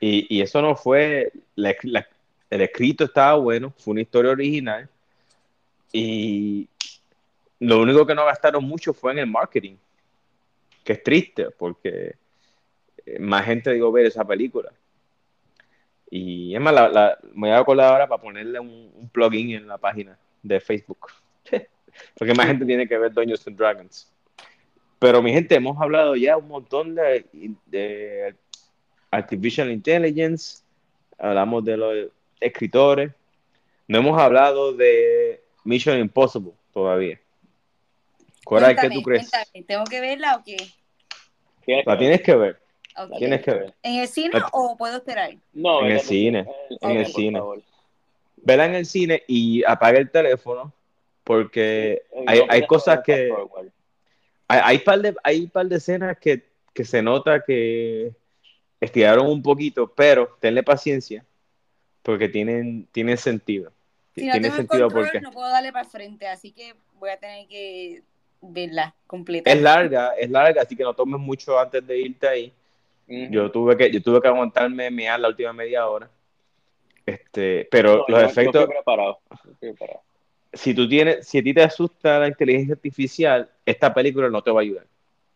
[0.00, 2.06] Y, y eso no fue, la- la-
[2.50, 4.88] el escrito estaba bueno, fue una historia original
[5.92, 6.68] y
[7.60, 9.76] lo único que no gastaron mucho fue en el marketing,
[10.84, 12.16] que es triste porque
[13.06, 14.72] eh, más gente digo ver esa película.
[16.14, 19.52] Y es más, la, la- me voy a acordar ahora para ponerle un, un plugin
[19.52, 21.06] en la página de Facebook,
[22.18, 24.12] porque más gente tiene que ver Dungeons and Dragons.
[24.98, 27.24] Pero mi gente, hemos hablado ya un montón de,
[27.64, 28.34] de
[29.10, 30.62] Artificial Intelligence,
[31.18, 32.08] hablamos de los
[32.40, 33.10] escritores,
[33.88, 37.18] no hemos hablado de Mission Impossible todavía.
[38.44, 39.30] Coral, ¿qué tú crees?
[39.30, 40.56] cuéntame, ¿Tengo que verla o qué?
[41.86, 42.60] La tienes que ver,
[42.96, 43.18] Ok.
[43.18, 43.74] tienes que ver.
[43.82, 45.34] ¿En el cine o puedo esperar?
[45.52, 46.46] No, En el cine,
[46.80, 47.40] en el cine.
[48.36, 50.72] Vela en el cine y apaga el teléfono
[51.24, 53.32] porque hay, cosas que...
[54.48, 58.12] Hay, hay par de, hay par de escenas que, que se nota que
[58.80, 61.24] estiraron un poquito, pero tenle paciencia
[62.02, 63.72] porque tienen, tienen sentido.
[64.14, 66.74] Si no Tiene tengo sentido control, porque no puedo darle para el frente, así que
[66.98, 68.02] voy a tener que
[68.40, 69.50] verla completa.
[69.50, 72.52] es larga, es larga, así que no tomes mucho antes de irte ahí.
[73.30, 76.10] Yo tuve que, yo tuve que aguantarme mear la última media hora.
[77.04, 79.18] Este, pero No, los yo- efectos, Yo estoy preparado.
[79.30, 80.00] yo estoy preparado.
[80.52, 84.50] si tú tienes, si a ti te asusta la inteligencia artificial, esta película no te
[84.50, 84.86] va a ayudar.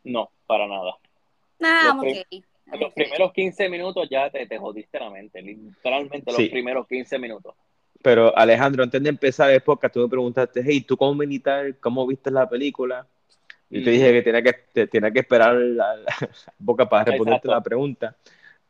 [0.04, 0.94] No, para nada.
[1.58, 2.44] Nah, Los prim- okay.
[2.80, 5.40] Los primeros 15 minutos ya te, te jodiste la mente.
[5.40, 6.48] Literalmente los Sí.
[6.48, 7.54] primeros 15 minutos.
[8.02, 12.06] Pero Alejandro, antes de empezar el podcast, tú me preguntaste, hey, ¿tú como militar, cómo
[12.06, 13.06] viste la película?
[13.70, 16.14] Yo te dije que tenía que, te- tenía que esperar la, la
[16.58, 17.52] boca para responderte Exacto.
[17.52, 18.16] la pregunta.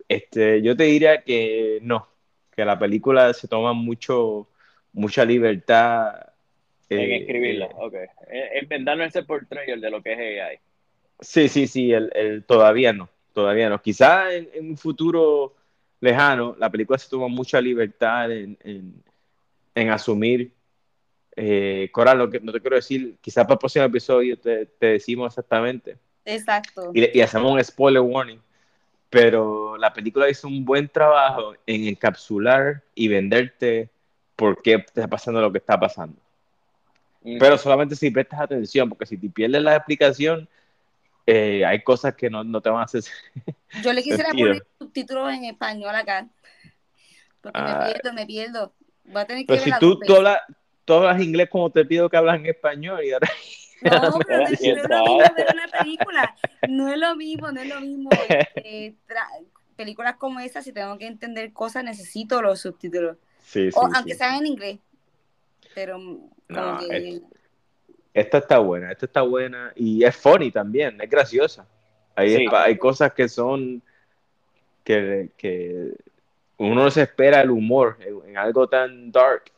[0.08, 2.08] Este, yo te diría que no,
[2.54, 4.48] que la película se toma mucho,
[4.92, 6.14] mucha libertad.
[6.88, 7.94] En eh, escribirla, eh, ok.
[8.28, 10.58] En, en darnos ese portrayal de lo que es AI.
[11.20, 13.80] sí, sí, sí, el, el- todavía no, todavía no.
[13.82, 15.54] Quizás en, en un futuro
[16.00, 19.04] lejano, la película se toma mucha libertad en, en-
[19.76, 20.55] en asumir.
[21.36, 24.86] Eh, Coral, lo que no te quiero decir, quizás para el próximo episodio te, te
[24.86, 26.90] decimos exactamente Exacto.
[26.94, 28.40] y, y hacemos un spoiler warning.
[29.10, 33.88] Pero la película hizo un buen trabajo en encapsular y venderte
[34.34, 36.16] por qué está pasando lo que está pasando.
[37.22, 37.36] Ujú.
[37.38, 40.48] Pero solamente si prestas atención, porque si te pierdes la explicación,
[41.26, 43.04] eh, hay cosas que no, no te van a hacer.
[43.82, 44.48] Yo le quisiera sentido.
[44.48, 46.26] poner subtítulos en español acá.
[47.40, 47.78] Porque Ah.
[47.78, 48.72] me pierdo, me pierdo.
[49.04, 50.40] Voy a tener que Pero ver si tú, tú, hablas,
[50.86, 53.28] tú hablas inglés como te pido que hablas en español y ahora
[53.82, 56.34] No, pero no, es lo mismo ver una película.
[56.68, 58.10] No es lo mismo, no es lo mismo.
[58.28, 58.96] Este,
[59.76, 63.18] películas como esas, si tengo que entender cosas, necesito los subtítulos.
[63.44, 63.92] Sí, sí, o sí.
[63.94, 64.78] aunque sean en inglés.
[65.74, 67.20] Pero como No, que.
[68.14, 71.66] Esta está buena, esta está buena y es funny también, es graciosa.
[72.14, 73.82] Hay, hay cosas que son
[74.82, 75.92] que, que
[76.56, 79.52] uno no se espera el humor en, en algo tan dark,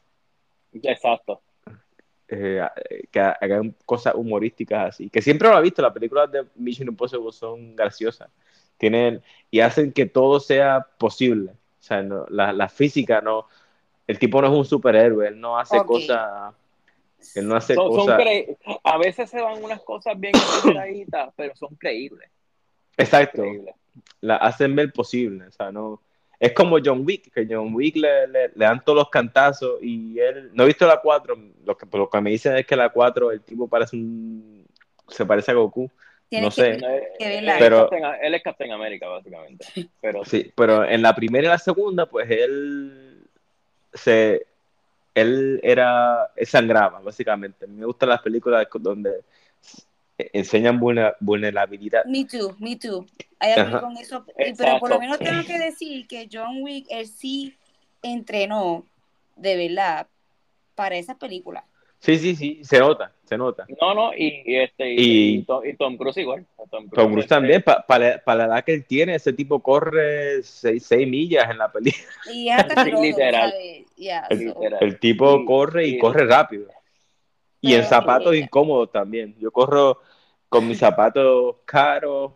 [0.83, 1.41] Exacto.
[2.29, 2.61] eh,
[3.11, 5.09] que hagan cosas humorísticas así.
[5.11, 8.29] Que siempre lo ha visto, las películas de Mission Impossible son graciosas.
[8.77, 11.53] Tienen, y hacen que todo sea posible.
[11.53, 13.47] O sea, no- la, la física no.
[14.07, 16.55] El tipo no es un superhéroe, él no hace cosas.
[17.35, 18.21] Él no hace Son- cosas.
[18.85, 20.33] A veces se van unas cosas bien
[21.37, 22.31] pero son creíbles.
[22.97, 23.43] Exacto.
[23.43, 23.75] creíbles.
[24.21, 26.01] la hacen ver posible, o sea, no
[26.41, 30.19] es como John Wick, que John Wick le, le- le dan todos los cantazos y
[30.21, 32.91] él, no he visto la 4, lo que, lo que me dicen es que la
[32.91, 34.65] 4 el tipo parece un,
[35.09, 35.91] se parece a Goku,
[36.29, 36.79] Tienes no sé.
[37.19, 39.67] que, él, es Pero- Captain- él es Captain América, básicamente.
[40.01, 43.25] Pero sí, pero en la primera y la segunda, pues él
[43.95, 44.47] se,
[45.15, 49.23] él era, él sangraba, básicamente, me gustan las películas donde
[50.33, 53.07] enseñan vulner- vulnerabilidad, Me too, me too.
[53.39, 53.81] Hay algo Ajá.
[53.87, 54.25] con eso.
[54.39, 57.55] y- Pero por lo menos tengo que decir que John Wick, él sí
[58.03, 58.85] entrenó
[59.37, 60.07] de verdad
[60.75, 61.65] para esa película.
[62.01, 63.67] sí, sí, sí, se nota, se nota.
[63.81, 66.47] no, no, y, y este y, Y- y Tom, y Tom Cruise igual.
[66.71, 70.43] Tom Cruise, Tom Cruise este, también, para la edad que él tiene, ese tipo corre
[70.43, 72.05] 6 millas en la película.
[72.33, 73.53] Y es hasta Sí, literal.
[73.57, 73.85] El-
[74.39, 74.79] so- literal.
[74.81, 76.69] El tipo Y- corre y, y- corre rápido.
[77.61, 79.35] Y en zapatos incómodos también.
[79.39, 80.01] Yo corro
[80.49, 82.33] con mis zapatos caros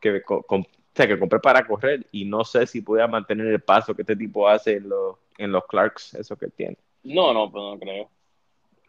[0.00, 3.46] que, co- com- o sea, que compré para correr y no sé si pueda mantener
[3.46, 6.76] el paso que este tipo hace en los, en los Clarks, eso que tiene.
[7.02, 8.10] No, no, pues no creo.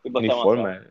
[0.03, 0.81] Ni forma.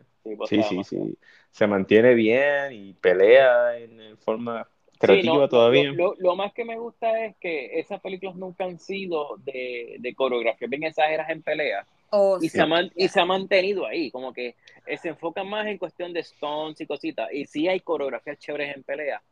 [0.49, 1.18] Sí, sí, sí.
[1.51, 4.68] Se mantiene bien y pelea en, forma
[4.99, 5.84] creativa Sí, no, todavía.
[5.93, 9.97] Lo, lo- lo más que me gusta es que esas películas nunca han sido de,
[9.99, 12.48] de coreografía bien exageradas en pelea oh, y, sí.
[12.50, 14.56] se ha man- y se ha mantenido ahí, como que
[15.00, 17.32] se enfocan más en cuestión de stunts y cositas.
[17.32, 19.22] Y sí hay coreografías chéveres en pelea,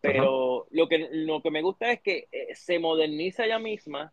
[0.00, 4.12] pero lo que, lo que me gusta es que eh, se moderniza ella misma,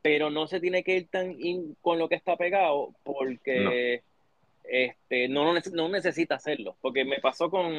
[0.00, 4.02] pero no se tiene que ir tan in con lo que está pegado porque
[4.64, 6.76] este, no, nece- no necesita hacerlo.
[6.80, 7.72] Porque me pasó con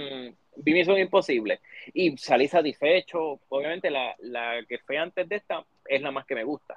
[0.55, 1.59] Vi Misión Imposible
[1.93, 3.39] y salí satisfecho.
[3.49, 6.75] Obviamente la, la que fue antes de esta es la más que me gusta.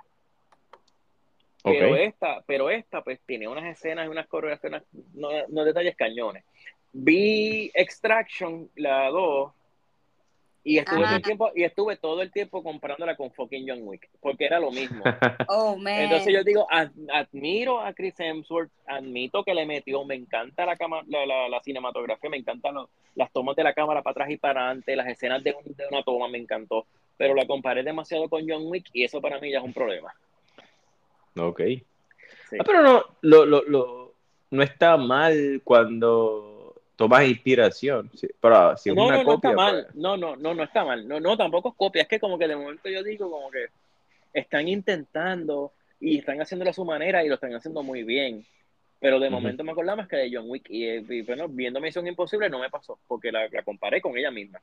[1.73, 5.97] Pero esta, pero esta pues tiene unas escenas y unas coreografías, unos, no- unos detalles
[5.97, 6.45] cañones.
[6.93, 9.53] Vi Extraction, la 2,
[10.65, 14.09] y estuve, todo el tiempo, y estuve todo el tiempo comprándola con fucking John Wick,
[14.21, 15.05] porque era lo mismo.
[15.49, 15.97] Oh, man.
[16.03, 20.75] Entonces yo digo, ad- admiro a Chris Hemsworth, admito que le metió, me encanta la,
[20.77, 22.75] cama, la, la, la cinematografía, me encantan
[23.15, 25.85] las tomas de la cámara para atrás y para adelante, las escenas de, un- de
[25.89, 26.87] una toma me encantó,
[27.17, 30.13] pero la comparé demasiado con John Wick y eso para mí ya es un problema.
[31.37, 31.61] Ok.
[31.61, 32.57] Sí.
[32.59, 34.15] Ah, pero no, lo, lo, lo-
[34.51, 38.11] no está mal cuando tomas inspiración.
[38.15, 39.83] Sí, pero si es no, una no, no está mal.
[39.85, 41.07] pues, No, no, no, no está mal.
[41.07, 42.03] No, no, tampoco es copia.
[42.03, 43.67] Es que como que de momento yo digo como que
[44.33, 48.45] están intentando y están haciéndolo a su manera y lo están haciendo muy bien.
[49.01, 50.71] Pero de momento me acordaba más que de John Wick.
[50.71, 54.31] Y, y, bueno, viendo Misión Imposible no me pasó, porque la, la comparé con ella
[54.31, 54.61] misma.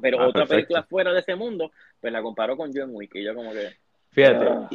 [0.00, 0.54] Pero Ah, otra perfecto.
[0.54, 1.70] película fuera de ese mundo,
[2.00, 3.14] pues la comparo con John Wick.
[3.16, 3.70] Y yo como que...
[4.12, 4.68] Fíjate, Ah.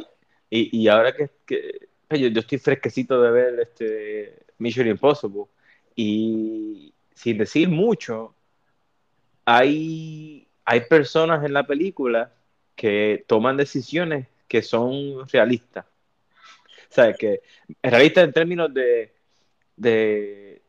[0.50, 5.44] Y, y ahora que, que- yo, yo estoy fresquecito de ver este Mission Impossible
[5.96, 8.34] y sin decir mucho,
[9.44, 12.32] hay, hay personas en la película
[12.74, 15.86] que toman decisiones que son realistas.
[16.90, 17.42] O sea, que
[17.82, 19.12] realistas en términos de,
[19.76, 20.62] de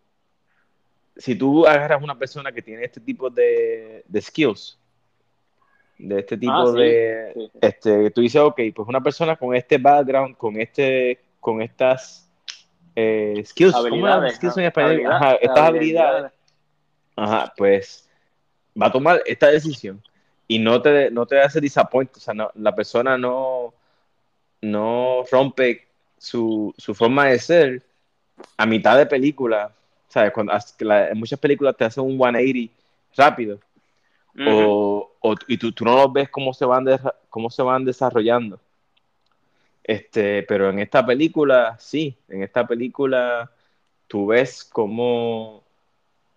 [1.16, 4.78] si tú agarras una persona que tiene este tipo de skills,
[5.98, 7.60] de este tipo Ah, sí, de, sí, sí.
[7.62, 12.30] este, tú dices, ok, pues una persona con este background, con este, con estas
[12.96, 14.36] eh, skills, ¿cómo llaman Habilidades.
[14.36, 14.92] skills en ajá, español?
[14.92, 16.32] habilidad- Ajá, estas habilidades,
[17.16, 18.10] ajá, pues
[18.80, 20.02] va a tomar esta decisión
[20.48, 23.74] y no te, no te hace disappoint, o sea, no- la persona no,
[24.62, 25.88] no rompe
[26.18, 27.84] su, su forma de ser
[28.56, 29.72] a mitad de película,
[30.08, 30.32] ¿sabes?
[30.32, 32.72] Cuando, la- en muchas películas te hacen un 180
[33.16, 33.60] rápido
[34.48, 37.00] o, o- y tú, tú no los ves cómo se van de-
[37.30, 38.60] cómo se van desarrollando.
[39.84, 43.50] Este, pero en esta película, sí, en esta película
[44.08, 45.64] tú ves cómo,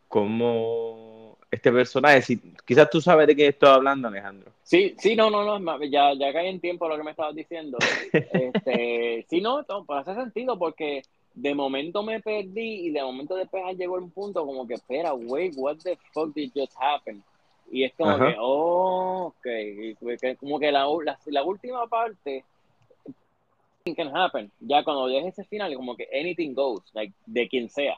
[0.09, 4.53] cómo este personaje, si, quizás tú sabes de qué estoy hablando, Alejandro.
[4.62, 7.78] Sí, sí, no, no, no, ya, ya caí en tiempo lo que me estabas diciendo.
[8.32, 11.03] Este, sí, no, no, pues hace sentido porque
[11.34, 15.55] de momento me perdí y de momento después llegó un punto como que, espera, wait,
[15.57, 17.22] what the fuck did just happen?
[17.71, 18.27] Y es como Ajá.
[18.33, 22.45] que, oh, ok, como que- la, la, la última parte
[23.97, 24.51] can happen.
[24.61, 27.97] Ya cuando llegues ese final, como que anything goes, like, de quien sea.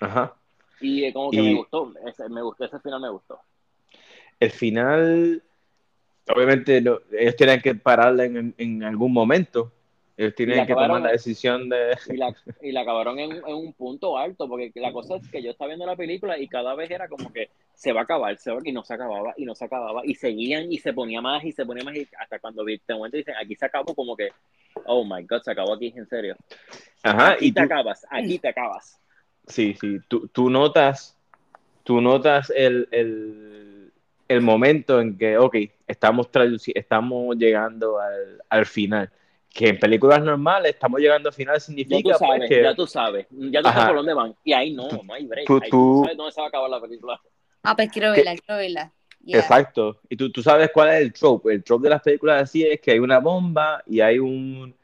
[0.00, 0.34] Ajá.
[0.80, 3.38] Y como que Y- me gustó, ese, me gustó, ese final me gustó.
[4.40, 5.42] el final,
[6.34, 9.70] obviamente lo- ellos tienen que pararla en, en algún momento.
[10.16, 11.96] Ellos tienen la que tomar acabaron la en- decisión de...
[12.08, 15.42] Y la, y la acabaron en, en un punto alto, porque la cosa es que
[15.42, 18.36] yo estaba viendo la película y cada vez era como que se va a acabar,
[18.38, 21.20] se va, y no se acababa, y no se acababa, y seguían, y se ponía
[21.20, 24.16] más, y se ponía más, y hasta cuando de momento dicen, aquí se acabó, como
[24.16, 24.30] que,
[24.86, 26.36] oh my god, se acabó aquí, en serio.
[27.02, 28.98] Ajá, aquí y te tú, acabas, aquí te acabas.
[29.46, 31.16] sí, sí, tú, tú notas,
[31.82, 33.92] tú notas el, el,
[34.28, 35.56] el momento en que, ok,
[35.86, 36.28] estamos,
[36.74, 39.10] estamos llegando al, al final.
[39.52, 42.62] Que en películas normales estamos llegando al final Ya significa tú pues, sabes, que...
[42.62, 43.74] ya tú sabes, ya tú Ajá.
[43.74, 44.34] sabes por dónde van.
[44.42, 45.46] Y ahí no, no hay break.
[45.46, 47.20] tú- ahí tú- sabes dónde se va a acabar la película.
[47.64, 48.92] Ah, pues quiero verla, quiero verla.
[49.24, 49.38] Yeah.
[49.40, 50.00] Exacto.
[50.08, 51.54] Y tú, tú sabes cuál es el trope.
[51.54, 54.74] El trope de las películas así es que hay una bomba y hay un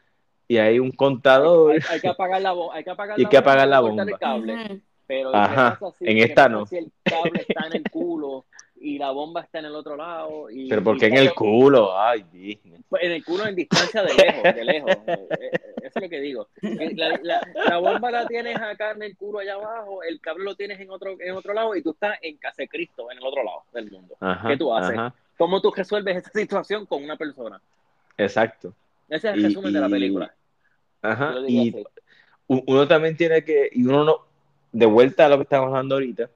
[0.49, 1.72] y hay un contador.
[1.72, 3.76] Hay, hay que apagar la bomba, hay que apagar Y la hay que apagar la
[3.76, 4.81] el bomba.
[5.07, 6.66] Pero Ajá, ¿qué pasa si- en esta no.
[6.66, 8.47] Si el cable está en el culo
[8.83, 10.49] y la bomba está en el otro lado.
[10.51, 11.97] Y, Pero ¿por y qué en el culo?
[11.99, 12.81] Ay, Disney.
[12.89, 14.91] Pues, En el culo en distancia de lejos, de lejos.
[15.07, 15.51] Eh, eh,
[15.83, 16.49] Eso es lo que digo.
[16.62, 20.45] Eh, La, la- la bomba la tienes acá en el culo allá abajo, el cable
[20.45, 23.18] lo tienes en otro, en otro lado y tú estás en casa de Cristo, en
[23.18, 24.16] el otro lado del mundo.
[24.20, 24.97] Ajá, ¿Qué tú haces?
[24.99, 27.61] ajá, ¿Cómo tú resuelves esta situación con una persona?
[28.16, 28.74] exacto.
[29.09, 30.35] Ese es el Y- resumen de la película.
[31.03, 31.35] Ajá.
[31.49, 31.85] Y así.
[32.47, 34.16] uno también tiene que, y uno no,
[34.72, 36.31] de vuelta a lo que estamos hablando ahorita,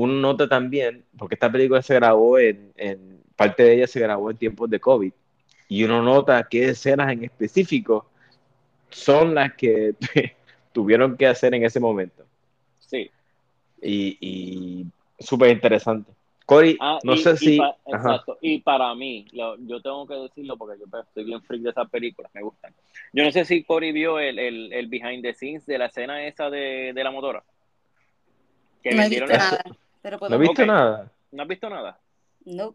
[0.00, 4.30] uno nota también, porque esta película se grabó en, en parte de ella se grabó
[4.30, 5.12] en tiempos de COVID,
[5.68, 8.06] y uno nota qué escenas en específico
[8.90, 9.94] son las que
[10.72, 12.24] tuvieron que hacer en ese momento.
[12.78, 13.10] Sí.
[13.82, 14.86] Y, y
[15.18, 16.10] súper interesante.
[16.46, 17.56] Cory, Ah, no y- sé y si...
[17.58, 18.38] pa- exacto.
[18.40, 21.70] Y para mí, lo- yo tengo que decirlo porque yo pues, estoy bien freak de
[21.70, 22.74] esas películas, me gustan.
[23.12, 26.26] Yo no sé si Cory vio el, el, el behind the scenes de la escena
[26.26, 27.44] esa de, de la motora.
[28.82, 29.62] Que vendieron la-
[30.02, 30.68] Pero ¿No he visto Ok.
[30.68, 31.12] nada?
[31.30, 32.00] ¿No has visto nada?
[32.44, 32.74] No.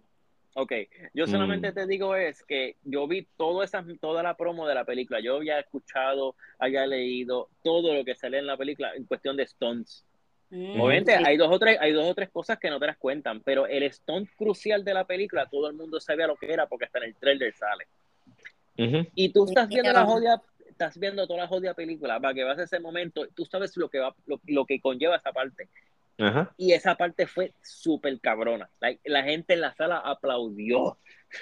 [0.55, 0.71] Ok,
[1.15, 1.74] yo solamente Mm.
[1.74, 5.38] te digo es que yo vi todo esa, toda la promo de la película, yo
[5.38, 10.05] había escuchado, había leído todo lo que sale en la película en cuestión de stunts.
[10.51, 11.24] Mm, Obviamente sí.
[11.26, 13.65] hay dos o tres, hay dos o tres cosas que no te las cuentan, pero
[13.65, 16.99] el stunt crucial de la película todo el mundo sabía lo que era porque hasta
[16.99, 17.88] en el trailer sale.
[18.78, 19.07] Ujú.
[19.15, 22.59] Y tú estás viendo la jodida, estás viendo toda la jodida película para que vas
[22.59, 25.67] a ese momento, tú sabes lo que va, lo, lo que conlleva esa parte.
[26.20, 26.53] Ajá.
[26.57, 28.70] Y esa parte fue súper cabrona.
[28.80, 30.97] La, la gente en la sala aplaudió.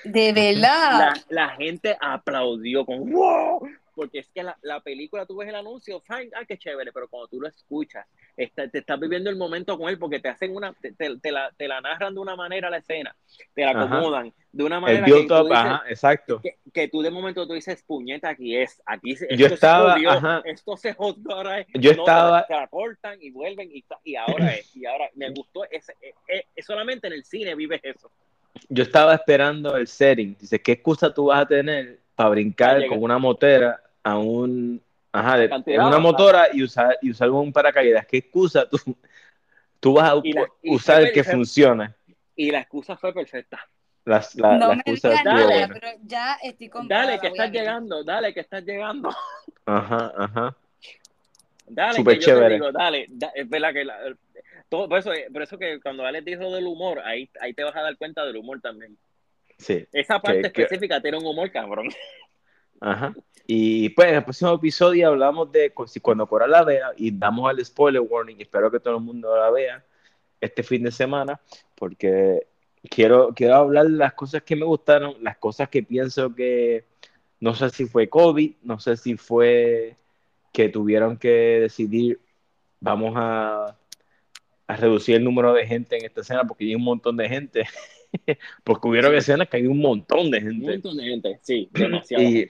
[0.05, 0.99] De verdad.
[0.99, 5.55] La, la gente aplaudió con wow, porque es que la, la película, tú ves el
[5.55, 8.05] anuncio, fine, ah, qué chévere, pero cuando tú lo escuchas,
[8.37, 11.31] está- te estás viviendo el momento con él porque te hacen una, te, te- te
[11.31, 13.15] la, te la narran de una manera la escena,
[13.53, 13.81] te la Ajá.
[13.83, 16.41] acomodan de una El manera que build tú up, dices, ajá, exacto.
[16.41, 19.93] que, que tú de momento tú dices, puñeta, aquí es, aquí se, Yo esto estaba,
[19.93, 20.41] se jodió, ajá.
[20.45, 24.15] esto se jodió, ahora es, Yo no, estaba- te la cortan y vuelven y, y
[24.15, 28.11] ahora es, y ahora me gustó, ese, eh, eh, solamente en el cine vives eso.
[28.67, 30.35] Yo estaba esperando el setting.
[30.39, 34.81] Dice, ¿qué excusa tú vas a tener para brincar con una motera a un...
[35.13, 38.05] Ajá, de, Cantidad, una motora y usar, y usar un paracaídas?
[38.05, 38.77] ¿Qué excusa tú,
[39.79, 41.93] tú vas a la- usar fue- que funcione?
[42.35, 43.59] Y la excusa fue perfecta.
[44.05, 45.73] La, la, no la me excusa digas nada, buena.
[45.73, 47.05] pero ya estoy comprada.
[47.05, 49.09] Dale, que estás llegando, dale, que estás llegando.
[49.65, 50.55] Ajá, ajá.
[51.67, 52.53] Dale, Súper que yo te chévere.
[52.55, 54.15] digo, dale, da- es verdad que la-
[54.69, 57.75] todo, por eso, por eso que cuando Alex dijo del humor, ahí, ahí te vas
[57.75, 58.97] a dar cuenta del humor también.
[59.61, 61.89] Sí, Esa parte que- específica tiene un humor cabrón.
[62.79, 63.13] ajá.
[63.47, 67.63] Y pues en el próximo episodio hablamos de cuando Cora la vea y damos el
[67.65, 68.39] spoiler warning.
[68.39, 69.83] Espero que todo el mundo la vea
[70.39, 71.39] este fin de semana
[71.75, 72.47] porque
[72.89, 76.85] quiero, quiero hablar de las cosas que me gustaron, las cosas que pienso que
[77.39, 79.95] no sé si fue COVID, no sé si fue
[80.53, 82.19] que tuvieron que decidir
[82.79, 83.77] vamos a,
[84.67, 87.63] a reducir el número de gente en esta escena porque hay un montón de gente.
[88.63, 92.23] porque hubieron escenas que hay un montón de Un gente montón de gente, sí, demasiado.
[92.23, 92.49] y,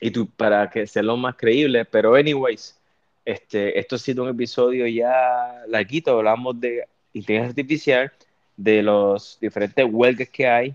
[0.00, 2.78] y tú, para que sea lo más creíble, pero anyways,
[3.24, 8.12] este, esto ha sido un episodio ya larguito, hablamos de inteligencia artificial,
[8.56, 10.74] de los diferentes huelgas que hay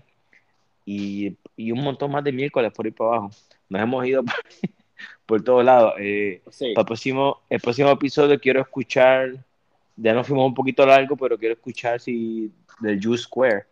[0.84, 3.30] y, y un montón más de miércoles por ahí para abajo.
[3.68, 4.34] Nos hemos ido por,
[5.26, 5.94] por todos lados.
[5.98, 6.72] Eh, Sí.
[6.74, 9.34] para el próximo, el próximo episodio quiero escuchar,
[9.96, 12.50] ya nos fuimos un poquito largo, pero quiero escuchar si
[12.80, 13.64] del Juice Square.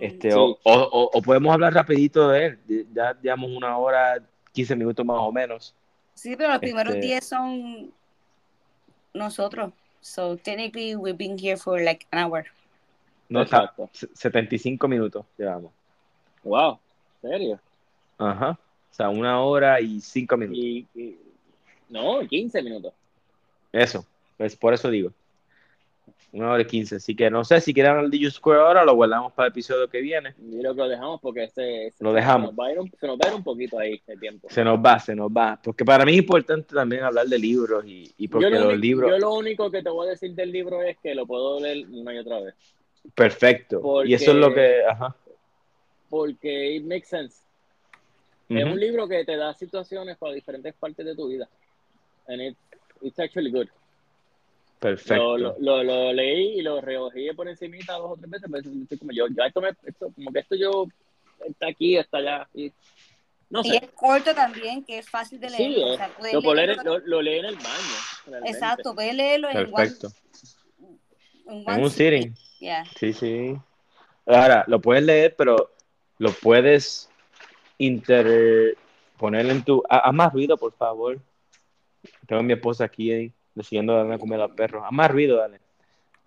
[0.00, 0.36] Este, Sí.
[0.36, 2.58] o, o- o- o podemos hablar rapidito de él.
[2.94, 4.22] Ya llevamos una hora,
[4.52, 5.74] 15 minutos más o menos.
[6.14, 7.92] Sí, pero los primeros Este- 10 son
[9.12, 9.72] nosotros.
[10.00, 12.44] So technically we've been here for like an hour.
[13.28, 13.90] No, está, Exacto.
[13.92, 15.72] se- 75 minutos llevamos.
[16.44, 16.78] Wow,
[17.20, 17.60] ¿serio?
[18.18, 18.50] Ajá.
[18.90, 20.58] O sea, una hora y cinco minutos.
[20.62, 21.18] Y, y-
[21.88, 22.94] no, 15 minutos.
[23.72, 24.06] Eso.
[24.38, 25.12] Pues por eso digo.
[26.32, 26.96] Una hora y quince.
[26.96, 29.46] Así que no sé si quieren hablar de You Square ahora o lo guardamos para
[29.46, 30.34] el episodio que viene.
[30.38, 32.50] Yo creo que lo dejamos porque este, este Lo dejamos.
[32.50, 34.20] Se nos, va a ir un, se nos va a ir un poquito ahí el
[34.20, 34.48] tiempo.
[34.50, 35.58] Se nos va, se nos va.
[35.62, 38.80] Porque para mí es importante también hablar de libros y, y porque lo los único,
[38.80, 39.10] libros.
[39.12, 41.86] yo lo único que te voy a decir del libro es que lo puedo leer
[41.90, 42.54] una y otra vez.
[43.14, 43.80] Perfecto.
[43.80, 44.84] Porque- Y eso es lo que.
[44.84, 45.16] Ajá.
[46.10, 47.42] Porque it makes sense.
[48.48, 51.48] Es un libro que te da situaciones para diferentes partes de tu vida.
[52.28, 52.56] And it,
[53.00, 53.68] it's actually good.
[54.86, 55.36] Perfecto.
[55.36, 58.70] Lo, lo, lo, lo leí y lo reojeé por encimita dos o tres veces, pero
[58.82, 60.86] estoy como yo, ya esto me, esto, como que esto yo,
[61.44, 62.72] está aquí, está allá, y
[63.50, 65.72] no Y sé, es corto también, que es fácil de leer.
[65.74, 67.96] sí, o eh, sea, lo, leer- leerlo- lo, lo leí en el baño.
[68.26, 68.50] realmente.
[68.58, 70.08] Exacto, puedes leerlo en one, Perfecto.
[71.48, 72.34] en En one un sitting.
[72.60, 72.84] Yeah.
[72.96, 73.56] Sí, sí.
[74.24, 75.72] Ahora, lo puedes leer, pero
[76.18, 77.10] lo puedes
[77.78, 78.76] inter
[79.18, 79.82] poner en tu.
[79.88, 81.18] ha- Haz más ruido, por favor.
[82.28, 84.84] Tengo a mi esposa aquí eh, decidiendo darme a comer a los perros.
[84.86, 85.58] Haz más ruido, dale.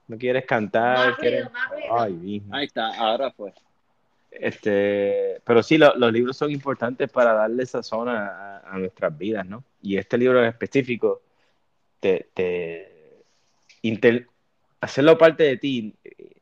[0.07, 1.45] No quieres cantar, Más quieres.
[1.45, 1.99] ruido, más ruido.
[2.01, 2.55] Ay, mismo.
[2.55, 3.53] Ahí está, ahora fue.
[4.31, 9.17] Este, pero sí, lo- los libros son importantes para darle sazón a, a- a nuestras
[9.17, 9.63] vidas, ¿no?
[9.81, 11.21] Y este libro en específico,
[11.99, 12.91] te, te
[13.81, 14.27] inter-
[14.81, 15.93] hacerlo parte de ti,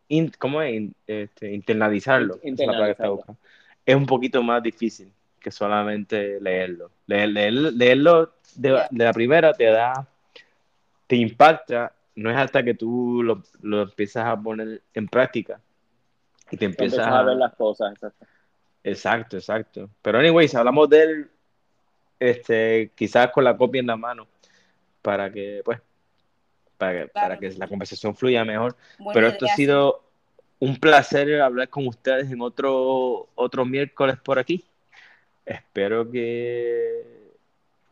[0.09, 0.73] in- ¿cómo es?
[0.75, 3.15] In- este, internalizarlo, es Internalizarlo.
[3.15, 3.39] buscando.
[3.85, 6.91] es un poquito más difícil que solamente leerlo.
[7.07, 10.07] Leer- leer- leerlo de, de la primera te da,
[11.07, 15.59] te impacta, no es hasta que tú lo, lo empiezas a poner en práctica
[16.51, 18.25] y te empiezas Empiezas a ver las cosas, exacto.
[18.83, 19.89] Exacto, exacto.
[20.01, 21.29] Pero anyways, hablamos de él,
[22.19, 24.27] este, quizás con la copia en la mano,
[25.01, 25.79] para que, pues,
[26.77, 28.75] para que, para que la conversación fluya mejor.
[28.97, 30.03] Buena Pero esto ha sido
[30.59, 34.63] un placer hablar con ustedes en otro, otro miércoles por aquí.
[35.45, 37.16] Espero que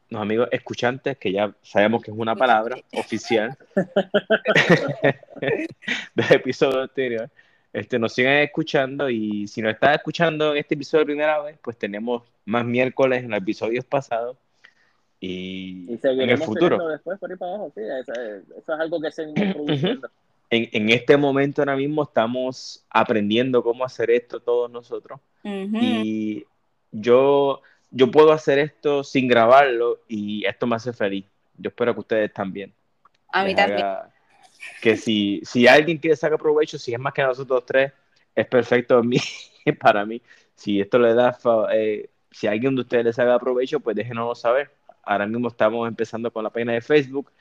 [0.10, 3.58] los amigos escuchantes, que ya sabemos que es una palabra oficial
[6.16, 7.30] del episodio anterior,
[7.74, 11.58] este, nos sigan escuchando y si nos estás escuchando en este episodio de primera vez,
[11.62, 14.38] pues tenemos más miércoles en los episodios pasados
[15.20, 16.88] y, Y en el futuro.
[16.88, 20.10] después por ahí para abajo, sí, eso es, eso es algo que seguimos produciendo.
[20.50, 25.78] En, en este momento ahora mismo estamos aprendiendo cómo hacer esto todos nosotros Ujú.
[25.82, 26.46] y
[26.92, 27.62] yo,
[27.96, 31.24] yo puedo hacer esto sin grabarlo y esto me hace feliz.
[31.58, 32.74] Yo espero que ustedes también.
[33.32, 33.80] A mí también.
[33.80, 34.12] haga-
[34.82, 37.94] que si, si alguien quiere sacar provecho, si es más que nosotros tres,
[38.36, 39.18] es perfecto mí,
[39.80, 40.22] para mí.
[40.56, 44.36] Si esto le da, fa- eh, si alguien de ustedes les haga provecho, pues déjenoslo
[44.36, 44.72] saber.
[45.04, 47.32] Ahora mismo estamos empezando con la página de Facebook,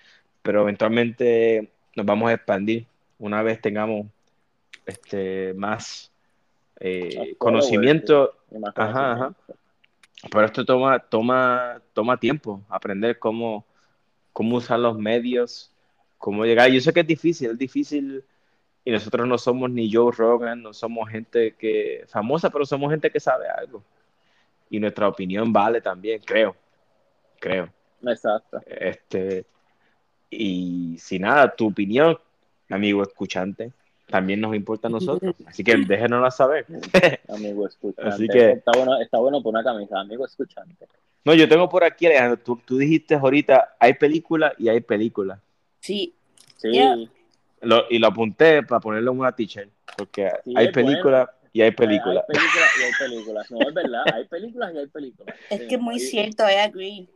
[0.41, 2.87] pero eventualmente nos vamos a expandir
[3.19, 4.07] una vez tengamos
[4.87, 6.13] este, más
[6.79, 8.37] eh, conocimiento.
[8.61, 9.35] Más Ajá, ajá.
[10.31, 13.67] Pero esto toma, toma, toma tiempo, aprender cómo,
[14.33, 15.73] cómo usar los medios,
[16.19, 16.71] cómo llegar.
[16.71, 18.25] Yo sé que es difícil, es difícil
[18.85, 23.11] y nosotros no somos ni Joe Rogan, no somos gente que famosa, pero somos gente
[23.11, 23.83] que sabe algo.
[24.69, 26.57] Y nuestra opinión vale también, creo,
[27.39, 27.69] creo.
[28.03, 28.61] Exacto.
[28.67, 29.47] Este,
[30.29, 32.19] y si nada, tu opinión,
[32.69, 33.73] amigo escuchante,
[34.07, 35.35] también nos importa a nosotros.
[35.47, 36.67] Así que déjenosla saber.
[37.29, 38.11] Amigo escuchante.
[38.11, 40.87] Así que- Está bueno, está bueno por una camisa, amigo escuchante.
[41.25, 45.39] No, yo tengo por aquí, Alejandro, tú, tú dijiste ahorita, hay películas y hay películas.
[45.81, 46.15] Sí,
[46.57, 46.97] Sí, Yeah.
[47.63, 51.61] Lo- y lo apunté para ponerlo en una t-shirt, porque Sí, hay es películas y
[51.63, 52.25] hay hay películas.
[52.29, 53.51] y hay películas.
[53.51, 55.35] No, es verdad, hay películas y hay películas.
[55.51, 57.09] es Sí, que es muy hay- cierto, I agree.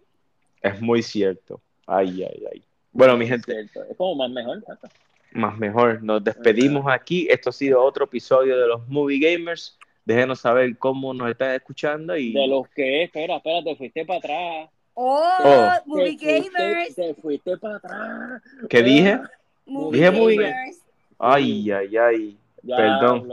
[0.62, 1.60] Es muy cierto.
[1.86, 2.62] Ay, ay, ay.
[2.93, 3.60] Bueno, mi gente.
[3.60, 4.60] Es como más mejor.
[4.66, 4.90] ¿verdad?
[5.32, 7.28] Más mejor, nos despedimos aquí.
[7.30, 9.78] Esto ha sido otro episodio de los Movie Gamers.
[10.05, 14.18] Déjenos saber cómo nos están escuchando y De los que, espera, espera, te fuiste para
[14.18, 14.70] atrás.
[14.94, 15.70] Oh, Oh.
[15.86, 16.94] Movie Te fuiste- Gamers.
[16.94, 18.42] Te fuiste para atrás.
[18.68, 19.20] ¿qué dije?
[19.66, 20.82] Movie Dije Movie Gamers.
[21.18, 22.38] Ay, ay, ay.
[22.66, 23.28] Perdón.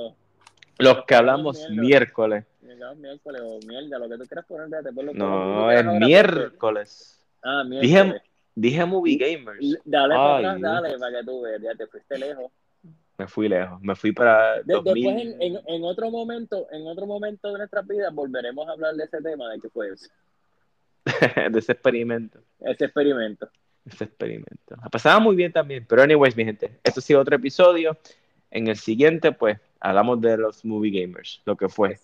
[0.77, 1.81] Los que hablamos Mierda.
[1.81, 2.45] miércoles.
[2.97, 7.19] Miércoles o mierda, lo que tú quieras poner, fíjate, ponlo No, es miércoles.
[7.41, 7.81] Ah, miércoles.
[7.81, 8.22] dije
[8.56, 9.60] Movie Gamers.
[9.84, 12.52] Dale para Ay, atrás, dale, para que tú veas, ya te fuiste lejos.
[13.18, 13.82] Me fui lejos.
[13.82, 14.84] Me fui para De- 2000.
[14.84, 18.95] Después, en, en, en otro momento, en otro momento de nuestras vidas, volveremos a hablar
[18.95, 20.10] de ese tema, de qué fue eso,
[21.52, 22.40] de ese experimento.
[22.60, 23.49] ese experimento.
[23.86, 24.76] Ese experimento.
[24.82, 25.86] La pasaba muy bien también.
[25.88, 27.98] Pero, anyways, mi gente, esto ha sido otro episodio.
[28.49, 31.41] En el siguiente, pues, hablamos de los movie gamers.
[31.45, 31.99] Lo que fue.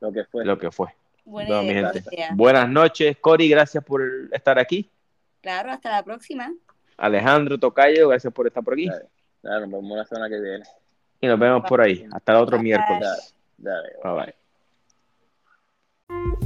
[0.00, 0.44] Lo que fue.
[0.44, 0.88] Lo que fue.
[1.24, 2.04] Buena Bueno, mi gente.
[2.34, 3.48] Buenas noches, Cory.
[3.48, 4.88] Gracias por estar aquí.
[5.46, 6.52] Claro, hasta la próxima.
[6.96, 8.88] Alejandro Tocayo, gracias por estar por aquí.
[8.88, 9.06] Dale,
[9.40, 10.64] dale, nos vemos en la semana que viene.
[11.20, 12.04] Y nos vemos por ahí.
[12.10, 12.64] Hasta el otro bye.
[12.64, 13.36] miércoles.
[13.56, 14.34] Dale, dale.
[14.34, 14.34] Bye
[16.08, 16.45] bye.